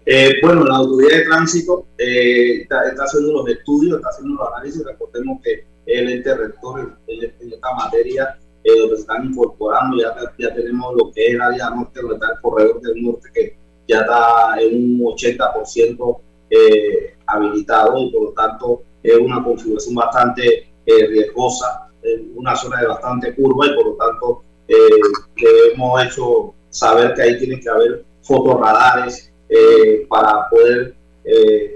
[0.05, 4.83] Eh, bueno, la autoridad de tránsito eh, está, haciendo los estudios, está haciendo los análisis.
[4.83, 10.53] Recordemos que el ente rector en, esta materia, eh, que se están incorporando, ya, ya
[10.53, 14.01] tenemos lo que es el área norte, donde está el corredor del norte, que ya
[14.01, 16.17] está en un 80%
[16.49, 21.87] eh, habilitado y por lo tanto es una configuración bastante eh, riesgosa,
[22.35, 27.37] una zona de bastante curva y por lo tanto eh, hemos hecho saber que ahí
[27.37, 30.95] tiene que haber fotorradares eh, para poder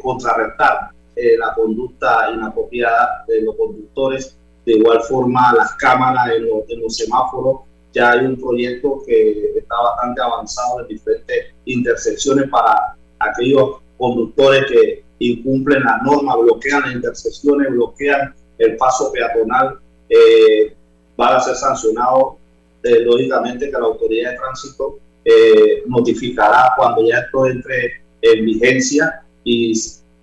[0.02, 4.38] contrarrestar la conducta inapropiada de los conductores.
[4.66, 7.62] De igual forma, las cámaras en los semáforos
[7.94, 15.05] ya hay un proyecto que está bastante avanzado en diferentes intersecciones para aquellos conductores que
[15.20, 20.74] incumplen la norma, bloquean las intersecciones, bloquean el paso peatonal, eh,
[21.16, 22.36] van a ser sancionados.
[22.84, 29.24] Eh, lógicamente que la autoridad de tránsito eh, notificará cuando ya esto entre en vigencia
[29.44, 29.74] y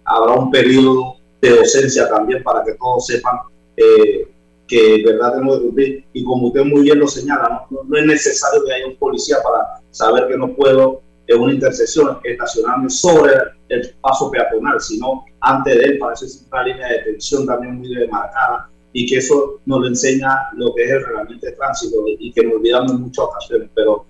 [0.05, 3.37] habrá un periodo de docencia también para que todos sepan
[3.77, 4.29] eh,
[4.69, 6.05] que verdad tenemos que cumplir.
[6.13, 9.81] Y como usted muy bien lo señala, no, es necesario que haya un policía para
[9.91, 13.33] saber que no puedo en una intersección estacionarme sobre
[13.73, 18.69] el paso peatonal, sino antes de él, es una línea de detención también muy demarcada
[18.93, 22.55] y que eso nos enseña lo que es el reglamento de tránsito y que nos
[22.55, 24.05] olvidamos en muchas ocasiones, pero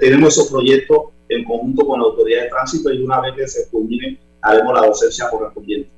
[0.00, 0.98] tenemos esos proyectos
[1.28, 4.86] en conjunto con la autoridad de tránsito y una vez que se culmine haremos la
[4.86, 5.88] docencia correspondiente.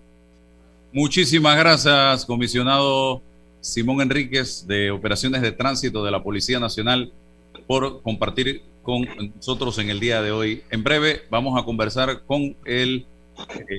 [0.92, 3.20] Muchísimas gracias, comisionado
[3.60, 7.12] Simón Enríquez de Operaciones de Tránsito de la Policía Nacional
[7.66, 10.62] por compartir con nosotros en el día de hoy.
[10.70, 13.04] En breve vamos a conversar con el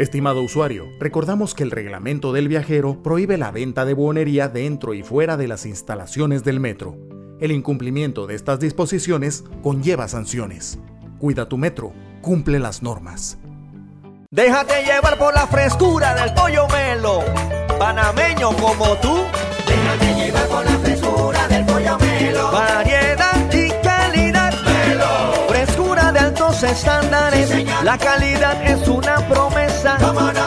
[0.00, 5.02] Estimado usuario, recordamos que el reglamento del viajero prohíbe la venta de buonería dentro y
[5.02, 6.96] fuera de las instalaciones del metro.
[7.38, 10.78] El incumplimiento de estas disposiciones conlleva sanciones.
[11.18, 11.92] Cuida tu metro,
[12.22, 13.36] cumple las normas.
[14.30, 17.20] Déjate llevar por la frescura del pollo melo,
[17.78, 19.18] panameño como tú.
[19.66, 22.50] Déjate llevar por la frescura del pollo melo.
[27.82, 29.96] La calidad es una promesa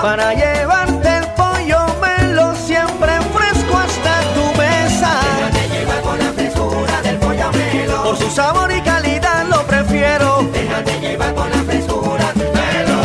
[0.01, 5.19] para llevarte el pollo melo siempre fresco hasta tu mesa.
[5.37, 8.03] Déjate llevar por la frescura del pollo melo.
[8.03, 10.43] Por su sabor y calidad lo prefiero.
[10.53, 13.01] Déjate llevar por la frescura melo.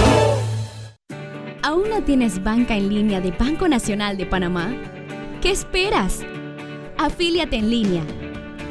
[1.62, 4.70] ¿Aún no tienes banca en línea de Banco Nacional de Panamá?
[5.40, 6.20] ¿Qué esperas?
[6.98, 8.02] Afíliate en línea.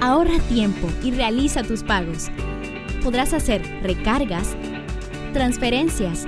[0.01, 2.29] Ahorra tiempo y realiza tus pagos.
[3.03, 4.55] Podrás hacer recargas,
[5.37, 6.25] transferencias,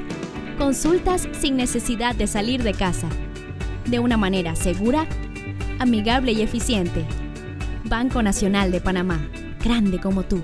[0.60, 3.10] consultas sin necesidad de salir de casa.
[3.88, 5.08] De una manera segura,
[5.80, 7.08] amigable y eficiente.
[7.86, 9.28] Banco Nacional de Panamá.
[9.64, 10.44] Grande como tú.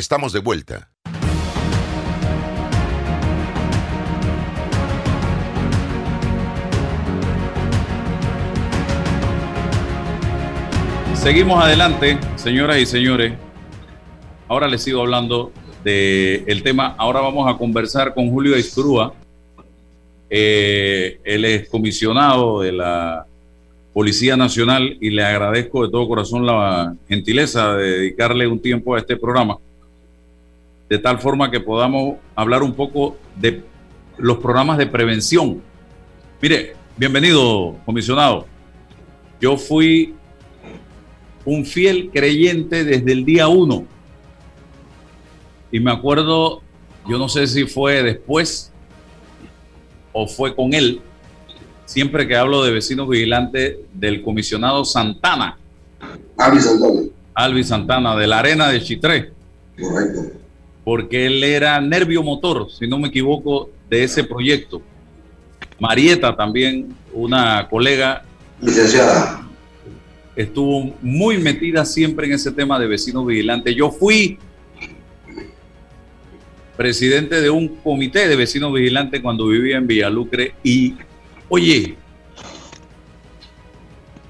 [0.00, 0.88] Estamos de vuelta.
[11.12, 13.34] Seguimos adelante, señoras y señores.
[14.48, 15.52] Ahora les sigo hablando
[15.84, 16.94] del el tema.
[16.96, 19.12] Ahora vamos a conversar con Julio Escrúa.
[20.30, 23.26] Eh, él es comisionado de la
[23.92, 28.98] Policía Nacional y le agradezco de todo corazón la gentileza de dedicarle un tiempo a
[28.98, 29.58] este programa,
[30.90, 33.62] de tal forma que podamos hablar un poco de
[34.18, 35.62] los programas de prevención.
[36.42, 38.44] Mire, bienvenido, comisionado.
[39.40, 40.14] Yo fui
[41.44, 43.84] un fiel creyente desde el día uno.
[45.70, 46.60] Y me acuerdo,
[47.08, 48.72] yo no sé si fue después
[50.12, 51.00] o fue con él,
[51.84, 55.56] siempre que hablo de vecinos vigilantes del comisionado Santana.
[56.36, 57.00] Alvis Santana.
[57.32, 59.32] Alvis Santana, de la arena de Chitré.
[59.80, 60.39] Correcto.
[60.84, 64.82] Porque él era nervio motor, si no me equivoco, de ese proyecto.
[65.78, 68.24] Marieta también, una colega.
[68.60, 69.50] Licenciada
[70.36, 73.74] estuvo muy metida siempre en ese tema de vecinos vigilantes.
[73.74, 74.38] Yo fui
[76.76, 80.94] presidente de un comité de vecinos vigilantes cuando vivía en Villalucre y,
[81.48, 81.96] oye,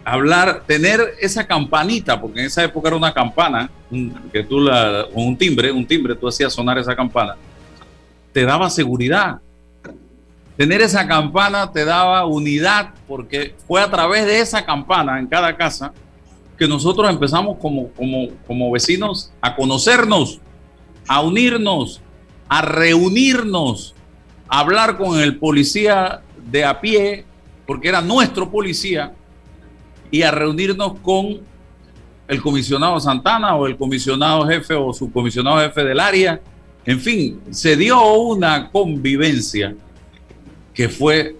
[0.04, 3.70] hablar, tener esa campanita, porque en esa época era una campana,
[4.32, 7.36] que tú la, con un timbre, un timbre, tú hacías sonar esa campana,
[8.32, 9.40] te daba seguridad.
[10.56, 15.56] Tener esa campana te daba unidad porque fue a través de esa campana en cada
[15.56, 15.92] casa
[16.58, 20.38] que nosotros empezamos como, como, como vecinos a conocernos,
[21.08, 22.02] a unirnos,
[22.48, 23.94] a reunirnos,
[24.46, 26.20] a hablar con el policía
[26.50, 27.24] de a pie,
[27.66, 29.14] porque era nuestro policía,
[30.10, 31.40] y a reunirnos con
[32.28, 36.40] el comisionado Santana o el comisionado jefe o subcomisionado jefe del área.
[36.84, 39.74] En fin, se dio una convivencia
[40.72, 41.36] que fue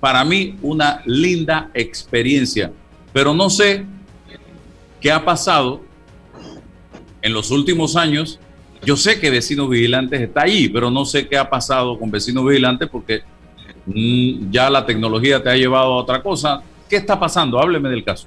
[0.00, 2.72] para mí una linda experiencia.
[3.12, 3.86] Pero no sé
[5.00, 5.80] qué ha pasado
[7.22, 8.40] en los últimos años.
[8.84, 12.44] Yo sé que Vecinos Vigilantes está ahí, pero no sé qué ha pasado con Vecinos
[12.44, 13.22] Vigilantes porque
[13.86, 16.62] mm, ya la tecnología te ha llevado a otra cosa.
[16.92, 17.58] ¿Qué está pasando?
[17.58, 18.26] Hábleme del caso.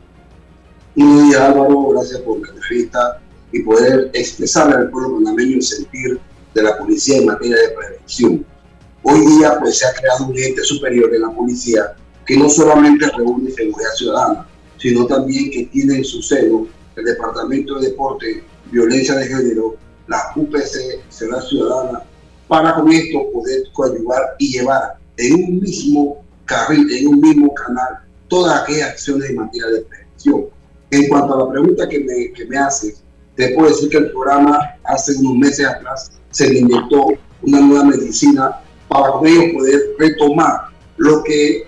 [0.95, 6.19] Día, Álvaro, gracias por la entrevista y poder expresarle al pueblo panameño el sentir
[6.51, 8.43] de la policía en materia de prevención.
[9.03, 11.93] Hoy día pues se ha creado un ente superior de la policía
[12.25, 14.47] que no solamente reúne seguridad ciudadana,
[14.79, 19.75] sino también que tiene en su seno el Departamento de Deporte, Violencia de Género,
[20.07, 22.01] la UPC, Seguridad Ciudadana,
[22.47, 28.04] para con esto poder coadyuvar y llevar en un mismo carril, en un mismo canal,
[28.35, 30.45] todas aquellas acciones en materia de prevención.
[30.91, 33.01] En cuanto a la pregunta que me, que me haces,
[33.37, 37.07] te puedo decir que el programa hace unos meses atrás se le inyectó
[37.43, 38.59] una nueva medicina
[38.89, 40.67] para ellos poder retomar
[40.97, 41.65] lo que eh,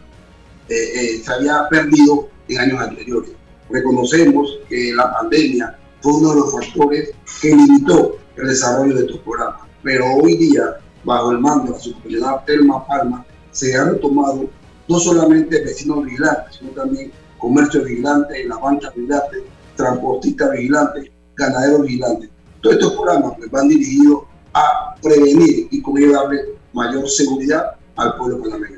[0.67, 3.31] eh, se había perdido en años anteriores.
[3.69, 7.11] Reconocemos que la pandemia fue uno de los factores
[7.41, 11.79] que limitó el desarrollo de estos programas, pero hoy día, bajo el mando de la
[11.79, 14.49] subcomisionada Telma Palma, se han retomado
[14.87, 19.43] no solamente vecinos vigilantes, sino también comercio vigilante, la banca vigilante,
[19.75, 22.29] transportistas vigilantes, ganaderos vigilantes.
[22.61, 24.23] Todos estos programas pues, van dirigidos
[24.53, 26.39] a prevenir y con darle
[26.73, 28.77] mayor seguridad al pueblo panameño.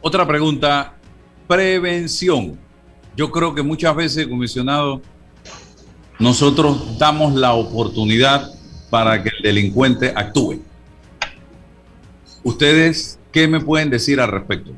[0.00, 0.94] Otra pregunta,
[1.48, 2.58] prevención.
[3.16, 5.00] Yo creo que muchas veces, comisionado,
[6.18, 8.50] nosotros damos la oportunidad
[8.90, 10.60] para que el delincuente actúe.
[12.42, 14.70] ¿Ustedes qué me pueden decir al respecto?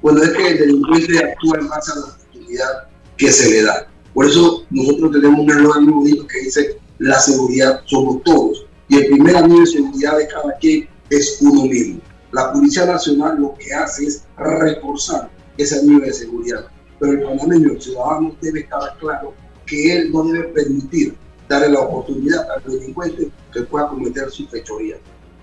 [0.00, 3.86] Bueno, es que el delincuente actúa en base a la oportunidad que se le da.
[4.14, 8.64] Por eso nosotros tenemos un eslogan bonito que dice, la seguridad somos todos.
[8.88, 12.00] Y el primer anillo de seguridad de cada quien es uno mismo.
[12.32, 15.28] La Policía Nacional lo que hace es reforzar
[15.58, 16.66] ese anillo de seguridad.
[16.98, 19.34] Pero el panameño, el ciudadano, debe estar claro
[19.66, 21.14] que él no debe permitir
[21.50, 24.96] darle la oportunidad al delincuente que pueda cometer su fechoría.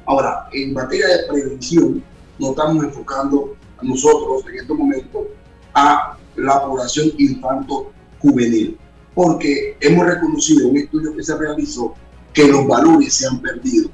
[0.06, 2.04] Ahora, en materia de prevención,
[2.40, 5.28] nos estamos enfocando nosotros en este momento
[5.74, 8.78] a la población infanto-juvenil,
[9.14, 11.94] porque hemos reconocido un estudio que se realizó
[12.34, 13.90] que los valores se han perdido.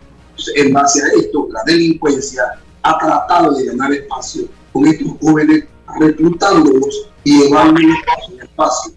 [0.56, 2.44] en base a esto, la delincuencia
[2.82, 5.66] ha tratado de ganar espacio con estos jóvenes,
[6.00, 8.94] reclutándolos y llevándolos a su espacio.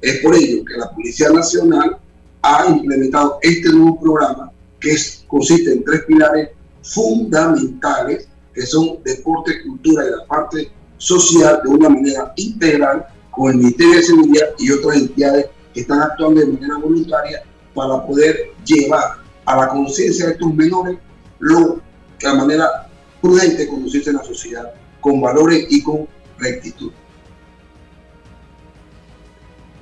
[0.00, 1.98] Es por ello que la Policía Nacional
[2.42, 4.50] ha implementado este nuevo programa
[4.80, 4.96] que
[5.26, 6.50] consiste en tres pilares
[6.86, 13.58] fundamentales que son deporte, cultura y la parte social de una manera integral con el
[13.58, 17.42] Ministerio de Seguridad y otras entidades que están actuando de manera voluntaria
[17.74, 20.96] para poder llevar a la conciencia de estos menores
[21.38, 21.80] lo
[22.18, 22.88] que de manera
[23.20, 26.08] prudente conducirse en la sociedad con valores y con
[26.38, 26.92] rectitud.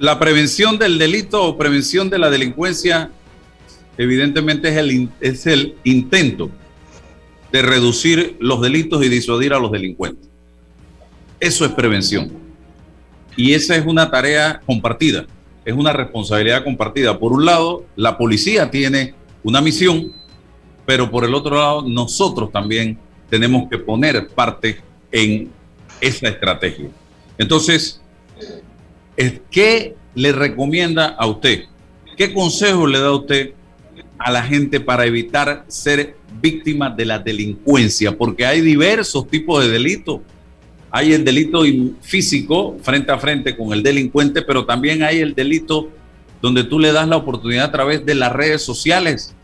[0.00, 3.11] La prevención del delito o prevención de la delincuencia
[3.96, 6.50] evidentemente es el, es el intento
[7.55, 10.28] de reducir los delitos y disuadir a los delincuentes.
[11.38, 12.32] Eso es prevención.
[13.36, 15.24] Y esa es una tarea compartida,
[15.64, 17.16] es una responsabilidad compartida.
[17.16, 20.11] Por un lado, la policía tiene una misión,
[20.84, 22.98] pero por el otro lado, nosotros también
[23.30, 24.80] tenemos que poner parte
[25.12, 25.48] en
[26.00, 26.88] esa estrategia.
[27.38, 28.00] Entonces,
[29.52, 31.66] ¿qué le recomienda a usted?
[32.16, 33.52] ¿Qué consejo le da a usted
[34.18, 39.70] a la gente para evitar ser víctimas de la delincuencia, porque hay diversos tipos de
[39.70, 40.20] delitos.
[40.90, 41.62] Hay el delito
[42.02, 45.88] físico frente a frente con el delincuente, pero también hay el delito
[46.40, 49.34] donde tú le das la oportunidad a través de las redes sociales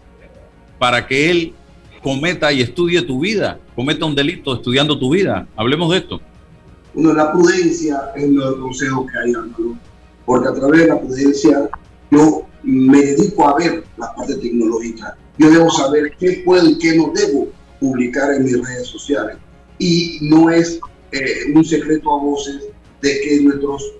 [0.78, 1.54] para que él
[2.02, 5.46] cometa y estudie tu vida, cometa un delito estudiando tu vida.
[5.56, 6.20] Hablemos de esto.
[6.94, 9.32] Uno, la prudencia es uno de los consejos que hay,
[10.24, 11.70] porque a través de la prudencia
[12.10, 15.16] yo me dedico a ver la parte tecnológica.
[15.38, 17.48] Yo debo saber qué puedo y qué no debo
[17.78, 19.36] publicar en mis redes sociales.
[19.78, 20.78] Y no es
[21.12, 22.68] eh, un secreto a voces
[23.00, 23.94] de que nuestros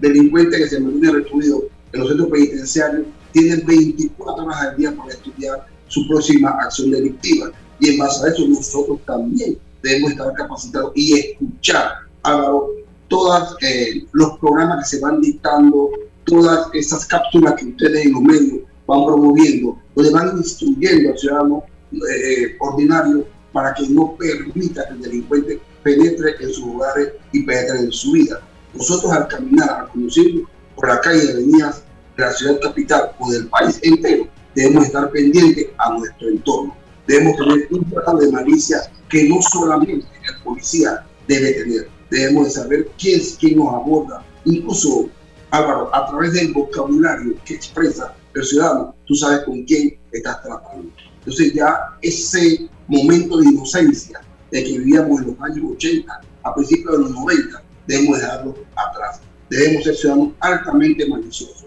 [0.00, 5.10] delincuentes que se mantienen recluidos en los centros penitenciarios tienen 24 horas al día para
[5.10, 7.50] estudiar su próxima acción delictiva.
[7.80, 11.92] Y en base a eso nosotros también debemos estar capacitados y escuchar,
[12.22, 12.68] Álvaro,
[13.08, 15.90] todos eh, los programas que se van dictando
[16.24, 22.56] todas esas cápsulas que ustedes en medios van promoviendo, donde van instruyendo al ciudadano eh,
[22.58, 27.92] ordinario para que no permita que el delincuente penetre en sus lugares y penetre en
[27.92, 28.40] su vida.
[28.74, 30.44] Nosotros al caminar, al conducir
[30.74, 31.82] por la calle de avenidas
[32.16, 36.76] de la ciudad capital o del país entero, debemos estar pendientes a nuestro entorno.
[37.06, 41.88] Debemos tener un trato de malicia que no solamente el policía debe tener.
[42.10, 44.24] Debemos de saber quién es quien nos aborda.
[44.44, 45.08] Incluso
[45.52, 50.88] Álvaro, a través del vocabulario que expresa el ciudadano, tú sabes con quién estás tratando.
[51.18, 56.92] Entonces ya ese momento de inocencia de que vivíamos en los años 80, a principios
[56.92, 59.20] de los 90, debemos dejarlo atrás.
[59.50, 61.66] debemos ser ciudadanos altamente maliciosos,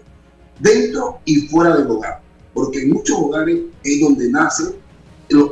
[0.58, 2.20] dentro y fuera del hogar,
[2.54, 4.74] porque en muchos hogares es donde nacen,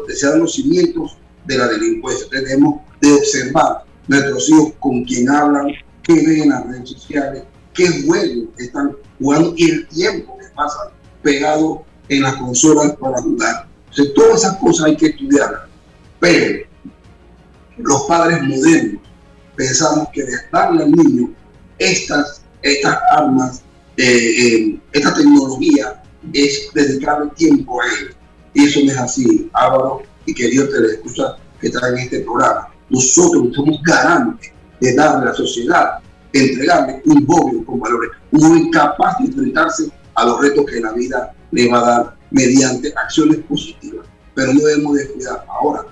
[0.09, 1.16] se dan los cimientos
[1.47, 2.24] de la delincuencia.
[2.24, 5.68] Entonces debemos de observar nuestros hijos con quien hablan,
[6.03, 7.45] qué ven en las redes sociales,
[7.75, 10.89] qué juegos están jugando y el tiempo que pasan
[11.22, 13.66] pegados en las consolas para jugar.
[13.91, 15.62] Entonces, todas esas cosas hay que estudiarlas.
[16.20, 16.66] Pero
[17.79, 19.03] los padres modernos
[19.57, 21.31] pensamos que darle al niño
[21.79, 23.62] estas, estas armas,
[23.97, 26.03] eh, eh, esta tecnología,
[26.33, 28.14] es dedicarle tiempo a él.
[28.55, 32.68] Y eso no es así, Álvaro, y que Dios te escucha que está este programa.
[32.89, 35.99] Nosotros somos garantes de darle a la sociedad,
[36.35, 40.93] entregarle un joven con valores, un joven capaz de enfrentarse a los retos que la
[40.93, 44.07] vida le va a dar mediante acciones positivas.
[44.35, 45.45] Pero no debemos descuidar.
[45.49, 45.87] Ahora,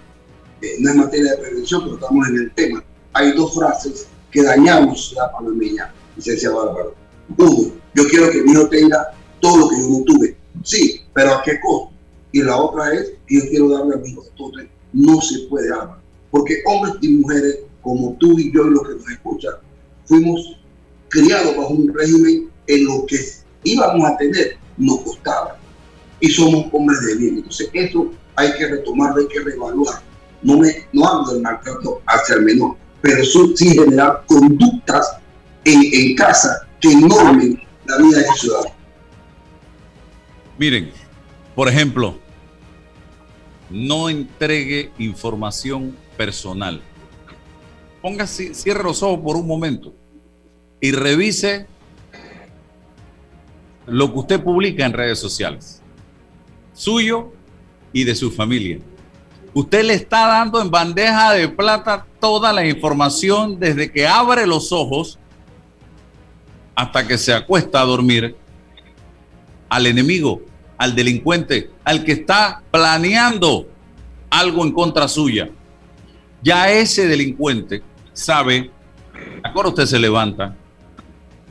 [0.60, 2.84] eh, no es materia de prevención, pero estamos en el tema.
[3.12, 6.94] Hay dos frases que dañamos la panameña, licenciado Álvaro.
[7.36, 9.08] Uno, yo quiero que mi hijo tenga
[9.40, 10.36] todo lo que yo no tuve.
[10.64, 11.92] Sí, pero ¿a qué costo?
[12.32, 14.52] Y la otra es yo quiero darle a mi hijo todo.
[14.92, 16.00] No se puede, Álvaro.
[16.30, 19.54] Porque hombres y mujeres como tú y yo y los que nos escuchan,
[20.06, 20.56] fuimos
[21.08, 23.16] criados bajo un régimen en lo que
[23.64, 25.58] íbamos a tener nos costaba.
[26.20, 27.36] Y somos hombres de bien.
[27.36, 30.02] Entonces, esto hay que retomarlo, hay que reevaluar.
[30.42, 35.18] No, me, no hablo del maltrato hacia el menor, pero sí generar conductas
[35.64, 38.74] en, casa que normen la vida de ciudadano.
[40.58, 40.90] Miren,
[41.54, 42.16] por ejemplo,
[43.70, 46.82] no entregue información personal.
[48.02, 49.94] Póngase, cierre los ojos por un momento
[50.80, 51.66] y revise
[53.86, 55.80] lo que usted publica en redes sociales,
[56.74, 57.32] suyo
[57.92, 58.80] y de su familia.
[59.54, 64.72] Usted le está dando en bandeja de plata toda la información desde que abre los
[64.72, 65.18] ojos
[66.74, 68.34] hasta que se acuesta a dormir
[69.68, 70.42] al enemigo,
[70.76, 73.68] al delincuente, al que está planeando
[74.28, 75.50] algo en contra suya.
[76.42, 77.82] Ya ese delincuente
[78.12, 78.70] sabe,
[79.42, 80.54] ahora usted se levanta,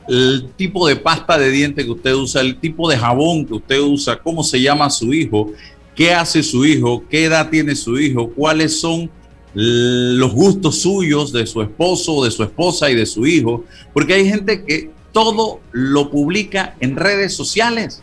[0.08, 3.80] el tipo de pasta de diente que usted usa, el tipo de jabón que usted
[3.80, 5.52] usa, cómo se llama su hijo,
[5.94, 9.10] qué hace su hijo, qué edad tiene su hijo, cuáles son
[9.54, 14.28] los gustos suyos de su esposo, de su esposa y de su hijo, porque hay
[14.28, 18.02] gente que todo lo publica en redes sociales.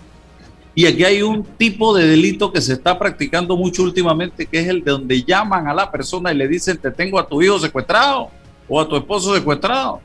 [0.76, 4.68] Y aquí hay un tipo de delito que se está practicando mucho últimamente, que es
[4.68, 7.60] el de donde llaman a la persona y le dicen, te tengo a tu hijo
[7.60, 8.30] secuestrado
[8.70, 10.00] o a tu esposo secuestrado.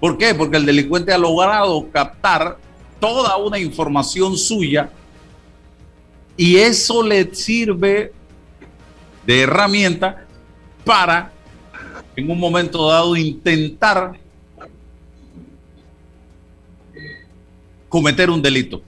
[0.00, 0.34] ¿Por qué?
[0.34, 2.58] Porque el delincuente ha logrado captar
[3.00, 4.90] toda una información suya
[6.36, 8.12] y eso le sirve
[9.24, 10.26] de herramienta
[10.84, 11.32] para
[12.16, 14.12] en un momento dado intentar
[17.88, 18.82] cometer un delito.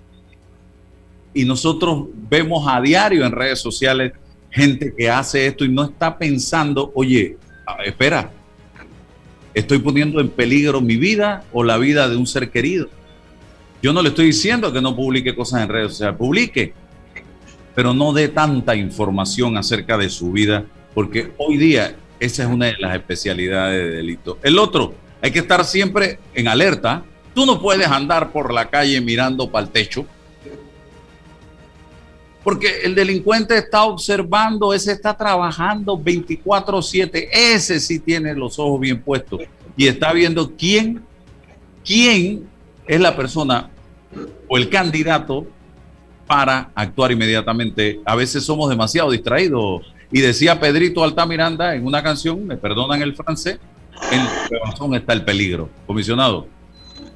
[1.33, 4.13] Y nosotros vemos a diario en redes sociales
[4.51, 7.37] gente que hace esto y no está pensando, oye,
[7.85, 8.31] espera,
[9.57, 12.89] estoy poniendo en peligro mi vida o la vida de un ser querido.
[13.83, 16.75] Yo no le estoy diciendo que no publique cosas en redes sociales, publique,
[17.75, 22.67] pero no dé tanta información acerca de su vida, porque hoy día esa es una
[22.67, 24.39] de las especialidades de delito.
[24.43, 27.03] El otro, hay que estar siempre en alerta.
[27.35, 30.05] Tú no puedes andar por la calle mirando para el techo
[32.47, 39.03] porque el delincuente está observando, ese está trabajando 24/7, ese sí tiene los ojos bien
[39.03, 39.41] puestos
[39.77, 41.03] y está viendo quién,
[41.85, 42.49] quién
[42.87, 43.69] es la persona
[44.47, 45.45] o el candidato
[46.25, 48.01] para actuar inmediatamente.
[48.05, 49.83] A veces somos demasiado distraídos.
[50.13, 53.59] Y decía Pedrito Altamiranda en una canción, me perdonan el francés,
[54.13, 55.69] en el corazón está el peligro.
[55.85, 56.47] Comisionado.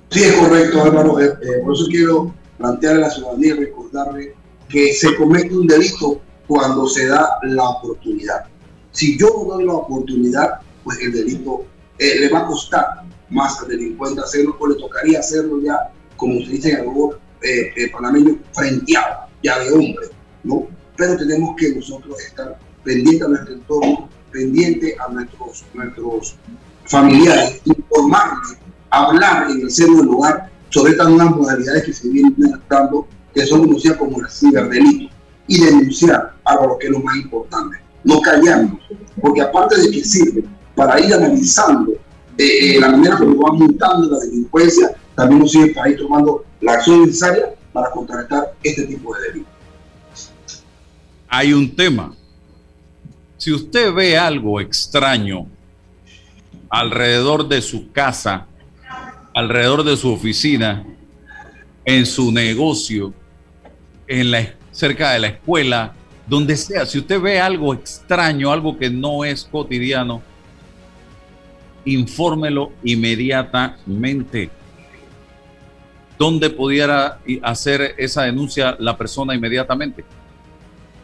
[0.09, 1.21] Sí, es correcto, Álvaro.
[1.21, 4.40] Eh, eh, por eso quiero plantear a la ciudadanía y recordarle
[4.71, 8.45] que se comete un delito cuando se da la oportunidad.
[8.93, 11.65] Si yo no doy la oportunidad, pues el delito
[11.99, 12.87] eh, le va a costar
[13.29, 17.91] más al delincuente hacerlo, pues le tocaría hacerlo ya, como dice en algo eh, eh,
[17.93, 20.09] panameño, frenteado, ya de hombre,
[20.45, 20.67] ¿no?
[20.97, 26.37] Pero tenemos que nosotros estar pendientes a nuestro entorno, pendientes a nuestros, nuestros
[26.85, 28.59] familiares, informarles,
[28.91, 33.47] hablar en el seno del hogar sobre estas nuevas modalidades que se vienen adaptando que
[33.47, 35.15] son conocidas como el ciberdelito,
[35.47, 37.79] y denunciar algo que es lo más importante.
[38.05, 38.81] No callarnos,
[39.21, 40.45] porque aparte de que sirve
[40.77, 41.93] para ir analizando
[42.39, 46.75] eh, la manera como va montando la delincuencia, también nos sirve para ir tomando la
[46.75, 49.53] acción necesaria para contrarrestar este tipo de delitos.
[51.29, 52.15] Hay un tema.
[53.37, 55.47] Si usted ve algo extraño
[56.69, 58.47] alrededor de su casa,
[59.35, 60.87] alrededor de su oficina,
[61.85, 63.13] en su negocio,
[64.11, 65.95] en la, cerca de la escuela,
[66.27, 66.85] donde sea.
[66.85, 70.21] Si usted ve algo extraño, algo que no es cotidiano,
[71.85, 74.51] infórmelo inmediatamente.
[76.19, 80.05] ¿Dónde pudiera hacer esa denuncia la persona inmediatamente?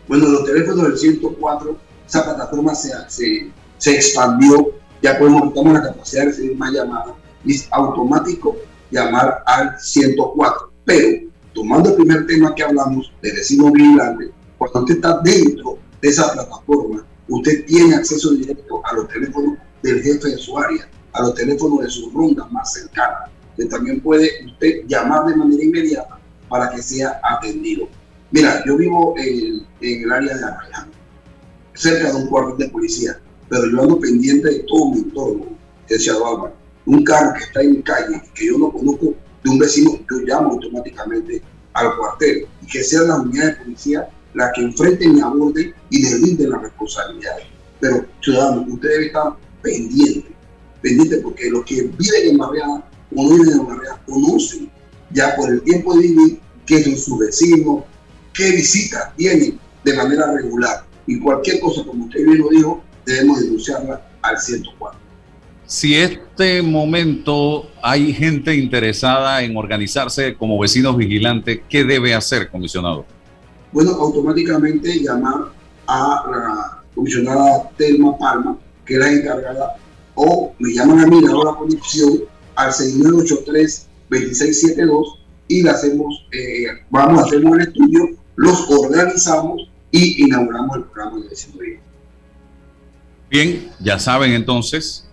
[0.09, 1.79] Bueno, los teléfonos del 104,
[2.09, 7.15] esa plataforma se, se, se expandió, ya podemos, tenemos la capacidad de recibir más llamadas,
[7.45, 8.57] y es automático
[8.91, 10.73] llamar al 104.
[10.85, 16.09] Pero, tomando el primer tema que hablamos de vecino vigilante, cuando usted está dentro de
[16.09, 21.23] esa plataforma, usted tiene acceso directo a los teléfonos del jefe de su área, a
[21.23, 26.19] los teléfonos de su ronda más cercana, que también puede usted llamar de manera inmediata
[26.51, 27.89] para que sea atendido.
[28.31, 30.91] Mira, yo vivo en, el área de Arrayán,
[31.73, 35.47] cerca de un cuartel de policía, pero yo ando pendiente de todo mi entorno,
[35.85, 36.55] licenciado Álvaro.
[36.85, 39.15] Un carro que está en calle, que yo no conozco
[39.47, 41.41] de un vecino, yo llamo automáticamente
[41.73, 46.03] al cuartel y que sea la unidad de policía la que enfrenten y aborden y
[46.03, 47.45] le brinden las responsabilidades.
[47.81, 50.35] Pero, ciudadanos, usted debe estar pendiente,
[50.83, 54.71] pendiente porque los que viven en Barriada o no viven en Barriada conocen
[55.13, 57.85] ya por el tiempo de vivir qué son sus vecinos,
[58.35, 60.85] qué visitas tienen de manera regular.
[61.07, 65.06] Y cualquier cosa, como usted bien lo dijo, debemos denunciarla al 104.
[65.67, 73.05] Si este momento hay gente interesada en organizarse como vecinos vigilantes, ¿qué debe hacer, comisionado?
[73.73, 75.51] Bueno, automáticamente llamar
[75.89, 79.75] a la comisionada Telma Palma, que es la encargada,
[80.15, 82.21] o me llaman a mí, la hora conexión
[82.55, 90.77] al 6983-2672 y le hacemos, eh, vamos a hacer el estudio los organizamos y inauguramos
[90.77, 91.65] el programa de vecindad.
[93.31, 95.06] Bien, ya saben entonces,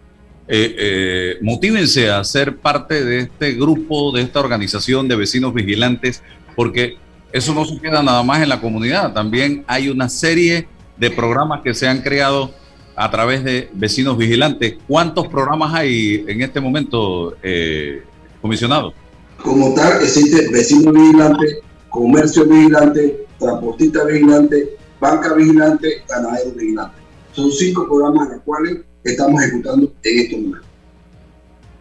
[0.47, 6.21] eh, eh, motívense a ser parte de este grupo, de esta organización de vecinos vigilantes,
[6.55, 6.97] porque
[7.31, 10.67] eso no se queda nada más en la comunidad, también hay una serie
[10.97, 12.53] de programas que se han creado
[12.95, 14.75] a través de vecinos vigilantes.
[14.87, 18.03] ¿Cuántos programas hay en este momento, eh,
[18.41, 18.93] comisionado?
[19.41, 21.57] Como tal, existe vecinos vigilantes
[21.93, 26.95] comercio vigilante, transportista vigilante, banca vigilante, ganadero vigilante.
[27.33, 30.69] Son cinco programas en los cuales estamos ejecutando en estos momentos.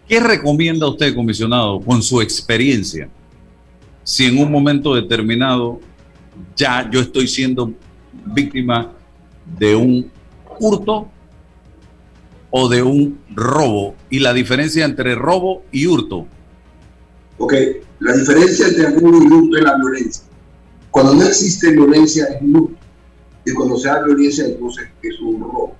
[0.09, 3.09] ¿Qué recomienda usted, comisionado, con su experiencia?
[4.05, 5.81] Si en un momento determinado
[6.57, 7.73] ya yo estoy siendo
[8.27, 8.93] víctima
[9.59, 10.11] de un
[10.59, 11.09] hurto
[12.51, 16.27] o de un robo y la diferencia entre robo y hurto.
[17.39, 17.55] Ok,
[18.01, 20.25] la diferencia entre robo y hurto es la violencia.
[20.91, 22.77] Cuando no existe violencia es un hurto.
[23.45, 25.75] Y cuando se da violencia entonces es un robo.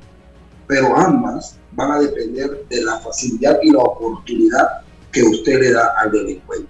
[0.73, 4.81] Pero ambas van a depender de la facilidad y la oportunidad
[5.13, 6.67] que usted le da al delincuente.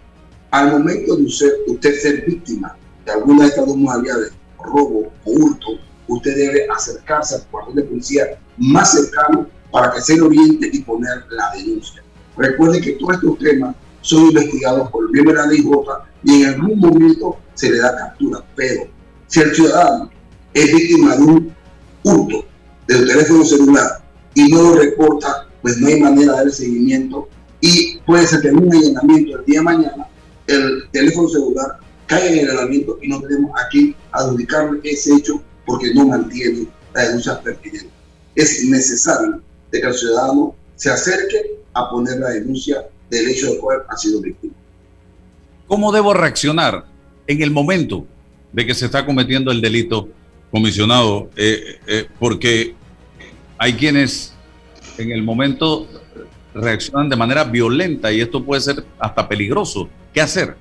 [0.51, 2.77] Al momento de usted, usted ser víctima
[3.07, 5.69] de alguna de estas dos modalidades, robo o hurto,
[6.09, 8.25] usted debe acercarse al cuartel de policía
[8.57, 12.03] más cercano para que se le oriente y poner la denuncia.
[12.37, 15.69] Recuerde que todos estos temas son investigados por el miembro de la DIJ
[16.25, 18.41] y en algún momento se le da captura.
[18.57, 18.83] Pero
[19.29, 20.11] si el ciudadano
[20.55, 21.55] es víctima de un
[22.03, 22.52] hurto
[22.93, 24.03] de un teléfono celular
[24.35, 27.29] y no lo reporta, pues no hay manera de dar seguimiento
[27.61, 30.09] y puede ser que en un allanamiento el día de mañana
[30.47, 35.95] el teléfono celular caiga en el allanamiento y no tenemos aquí adjudicarle ese hecho porque
[35.95, 37.89] no mantiene la denuncia pertinente.
[38.35, 39.41] Es necesario
[39.71, 43.97] de que el ciudadano se acerque a poner la denuncia del hecho de cual ha
[43.97, 44.55] sido víctima.
[45.69, 46.85] ¿Cómo debo reaccionar
[47.27, 48.07] en el momento
[48.53, 50.09] de que se está cometiendo el delito
[50.51, 51.31] comisionado?
[51.37, 52.75] Eh, eh, porque
[53.63, 54.33] hay quienes
[54.99, 55.87] en el momento
[56.53, 59.89] reaccionan de manera violenta y esto puede ser hasta peligroso.
[60.13, 60.57] ¿Qué hacer?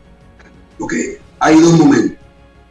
[0.77, 0.93] Ok,
[1.39, 2.19] hay dos momentos.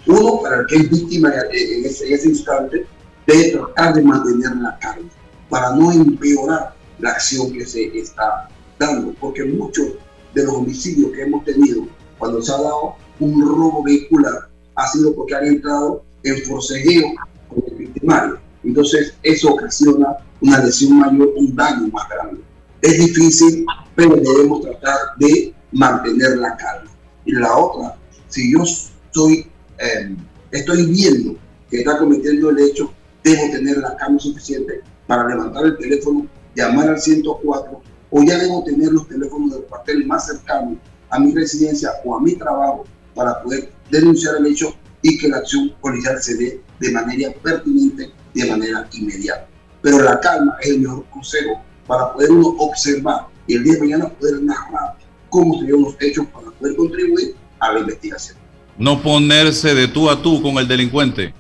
[0.07, 2.87] Uno, para el que es víctima en ese, instante,
[3.27, 5.11] debe tratar de mantener la calma
[5.49, 9.95] para no empeorar la acción que se está dando, porque muchos
[10.33, 15.13] de los homicidios que hemos tenido cuando se ha dado un robo vehicular ha sido
[15.13, 17.15] porque han entrado en forcejeo
[17.49, 18.50] con el victimario.
[18.65, 22.41] Entonces, eso ocasiona una lesión mayor, un daño más grande.
[22.83, 26.91] Es difícil, pero debemos tratar de mantener la calma.
[27.25, 27.97] Y la otra,
[28.29, 29.47] si yo estoy,
[29.79, 30.17] em,
[30.51, 31.37] estoy viendo
[31.71, 32.93] que está cometiendo el hecho,
[33.23, 38.65] debo tener la calma suficiente para levantar el teléfono, llamar al 104 o ya debo
[38.65, 40.79] tener los teléfonos del cuartel más cercanos
[41.11, 42.85] a mi residencia o a mi trabajo
[43.15, 48.11] para poder denunciar el hecho y que la acción policial se dé de manera pertinente
[48.35, 49.47] de manera inmediata.
[49.83, 53.81] Pero la calma es el mejor consejo para poder uno observar y el día de
[53.81, 54.97] mañana poder narrar
[55.29, 58.37] cómo se dieron los hechos para poder contribuir a la investigación.
[58.79, 61.35] No ponerse de tú a tú con el delincuente.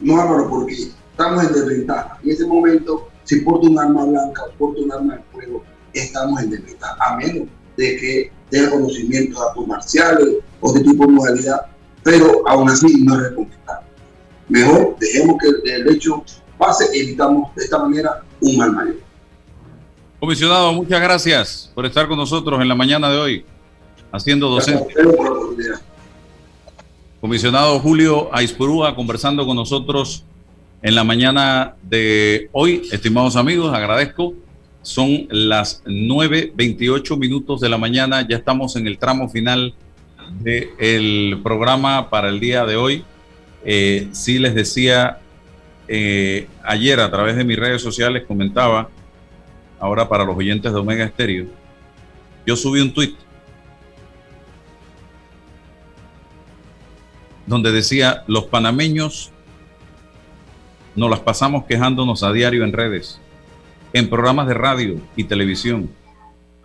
[0.00, 2.18] No, Álvaro, porque estamos en desventaja.
[2.22, 5.62] En ese momento, si porta un arma blanca o porta un arma de fuego,
[5.92, 10.28] estamos en desventaja, a menos de que tenga conocimiento de actos marciales
[10.60, 11.66] o de tipo de modalidad,
[12.02, 13.81] pero aún así no es recomendable.
[14.52, 16.22] Mejor dejemos que el hecho
[16.58, 18.96] pase, evitamos de esta manera un mal mayor.
[20.20, 23.44] Comisionado, muchas gracias por estar con nosotros en la mañana de hoy,
[24.12, 24.86] haciendo docencia.
[27.18, 30.22] Comisionado Julio Aispurúa conversando con nosotros
[30.82, 32.82] en la mañana de hoy.
[32.92, 34.34] Estimados amigos, agradezco.
[34.82, 38.28] Son las 9.28 minutos de la mañana.
[38.28, 39.74] Ya estamos en el tramo final
[40.40, 43.02] del programa para el día de hoy.
[43.64, 45.18] Eh, sí les decía
[45.88, 48.88] eh, ayer a través de mis redes sociales, comentaba,
[49.78, 51.46] ahora para los oyentes de Omega Estéreo,
[52.46, 53.14] yo subí un tweet
[57.46, 59.30] donde decía, los panameños
[60.94, 63.20] nos las pasamos quejándonos a diario en redes,
[63.92, 65.90] en programas de radio y televisión.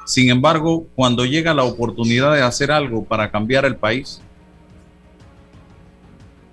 [0.05, 4.21] Sin embargo, cuando llega la oportunidad de hacer algo para cambiar el país,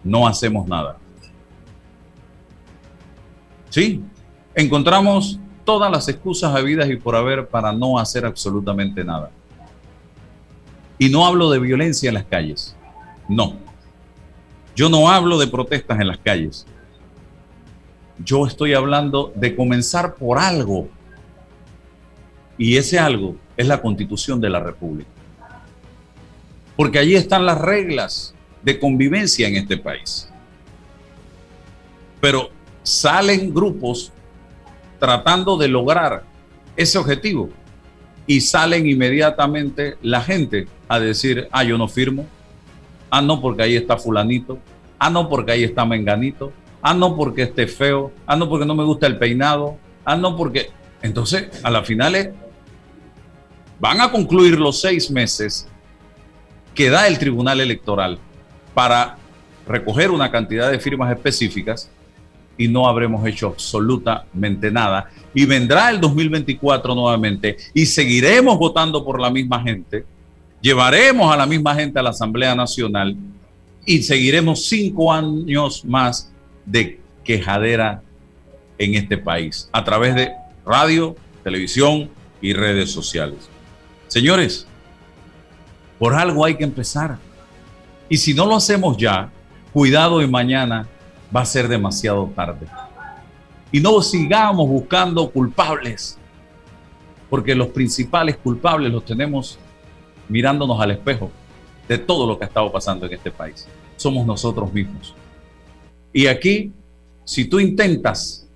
[0.05, 0.99] no hacemos nada.
[3.71, 4.03] Sí,
[4.55, 9.31] encontramos todas las excusas habidas y por haber para no hacer absolutamente nada.
[10.99, 12.77] Y no hablo de violencia en las calles.
[13.29, 13.57] No.
[14.77, 16.67] Yo no hablo de protestas en las calles.
[18.19, 20.89] Yo estoy hablando de comenzar por algo.
[22.57, 25.11] Y ese algo es la constitución de la República.
[26.77, 28.35] Porque allí están las reglas
[28.65, 30.29] de convivencia en este país.
[32.21, 32.51] Pero
[32.83, 34.13] salen grupos
[34.99, 36.25] tratando de lograr
[36.77, 37.51] ese objetivo
[38.27, 42.27] y salen inmediatamente la gente a decir, ah, yo no firmo,
[43.17, 44.59] Ah, no, porque ahí está fulanito.
[44.99, 46.53] Ah, no, porque ahí está menganito.
[46.83, 48.11] Ah, no, porque esté feo.
[48.27, 49.77] Ah, no, porque no me gusta el peinado.
[50.05, 50.71] Ah, no, porque...
[51.01, 52.31] Entonces, a las finales,
[53.79, 55.69] van a concluir los seis meses
[56.75, 58.19] que da el Tribunal Electoral
[58.75, 59.17] para
[59.67, 61.89] recoger una cantidad de firmas específicas
[62.59, 65.09] y no habremos hecho absolutamente nada.
[65.33, 70.05] Y vendrá el 2024 nuevamente y seguiremos votando por la misma gente
[70.65, 73.15] llevaremos a la misma gente a la Asamblea Nacional
[73.85, 76.33] y seguiremos cinco años más
[76.65, 78.01] de quejadera
[78.79, 80.33] en este país a través de
[80.65, 82.09] radio, televisión
[82.41, 83.41] y redes sociales.
[84.09, 84.67] Señores,
[85.99, 87.19] por algo hay que empezar.
[88.09, 89.31] Y si no lo hacemos ya,
[89.73, 90.87] cuidado y mañana
[91.35, 92.67] va a ser demasiado tarde.
[93.73, 96.19] Y no sigamos buscando culpables,
[97.29, 99.59] porque los principales culpables los tenemos
[100.29, 101.31] mirándonos al espejo
[101.89, 103.67] de todo lo que ha estado pasando en este país.
[103.97, 105.15] Somos nosotros mismos.
[106.13, 106.73] Y aquí,
[107.25, 108.47] si tú intentas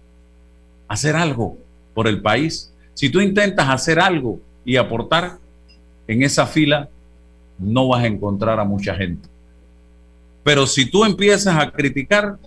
[0.87, 1.57] hacer algo
[1.95, 5.39] por el país, si tú intentas hacer algo y aportar,
[6.07, 6.89] en esa fila
[7.59, 9.29] no vas a encontrar a mucha gente.
[10.49, 12.39] Pero si tú empiezas a criticar,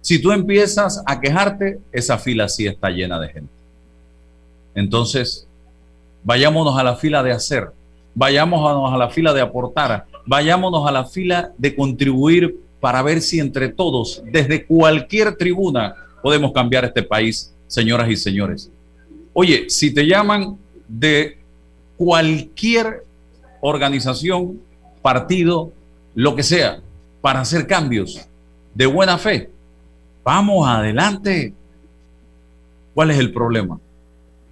[0.00, 3.52] si tú empiezas a quejarte, esa fila sí está llena de gente.
[4.74, 5.46] Entonces,
[6.24, 7.70] vayámonos a la fila de hacer,
[8.16, 13.38] vayámonos a la fila de aportar, vayámonos a la fila de contribuir para ver si
[13.38, 18.72] entre todos, desde cualquier tribuna, podemos cambiar este país, señoras y señores.
[19.34, 21.38] Oye, si te llaman de
[21.96, 23.04] cualquier
[23.60, 24.60] organización,
[25.00, 25.70] partido,
[26.16, 26.80] lo que sea,
[27.28, 28.26] para hacer cambios
[28.72, 29.50] de buena fe,
[30.24, 31.52] vamos adelante.
[32.94, 33.78] ¿Cuál es el problema?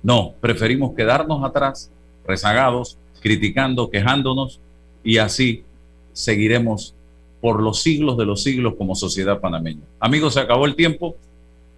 [0.02, 1.90] No, preferimos quedarnos atrás,
[2.26, 4.60] rezagados, criticando, quejándonos
[5.02, 5.64] y así
[6.12, 6.92] seguiremos
[7.40, 9.80] por los siglos de los siglos como sociedad panameña.
[9.98, 11.16] Amigos, se acabó el tiempo.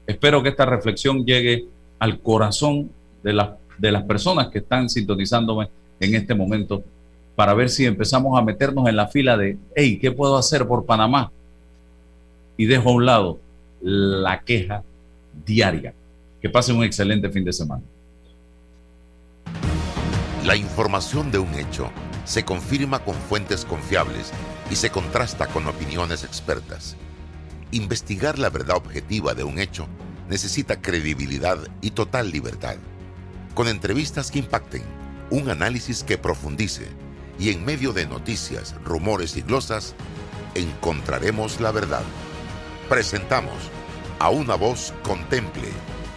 [0.04, 1.66] Espero que esta reflexión llegue
[2.00, 2.90] al corazón
[3.22, 3.40] de,
[3.78, 5.68] de las personas que están sintonizándome
[6.00, 6.82] en este momento
[7.38, 10.84] para ver si empezamos a meternos en la fila de, hey, ¿qué puedo hacer por
[10.84, 11.30] Panamá?
[12.56, 13.38] Y dejo a un lado
[13.80, 14.82] la queja
[15.46, 15.94] diaria.
[16.42, 17.84] Que pasen un excelente fin de semana.
[20.44, 21.92] La información de un hecho
[22.24, 24.32] se confirma con fuentes confiables
[24.68, 26.96] y se contrasta con opiniones expertas.
[27.70, 29.86] Investigar la verdad objetiva de un hecho
[30.28, 32.78] necesita credibilidad y total libertad.
[33.54, 34.82] Con entrevistas que impacten,
[35.30, 36.88] un análisis que profundice
[37.38, 39.94] y en medio de noticias, rumores y glosas,
[40.54, 42.02] encontraremos la verdad.
[42.88, 43.54] Presentamos
[44.18, 45.68] a una voz contemple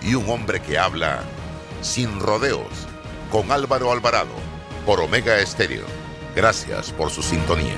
[0.02, 1.22] y un hombre que habla
[1.82, 2.88] sin rodeos
[3.32, 4.34] con Álvaro Alvarado
[4.86, 5.86] por Omega Estéreo.
[6.36, 7.78] Gracias por su sintonía.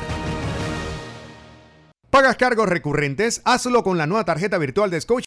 [2.14, 3.42] ¿Pagas cargos recurrentes?
[3.44, 5.22] Hazlo con la nueva tarjeta virtual de Scotia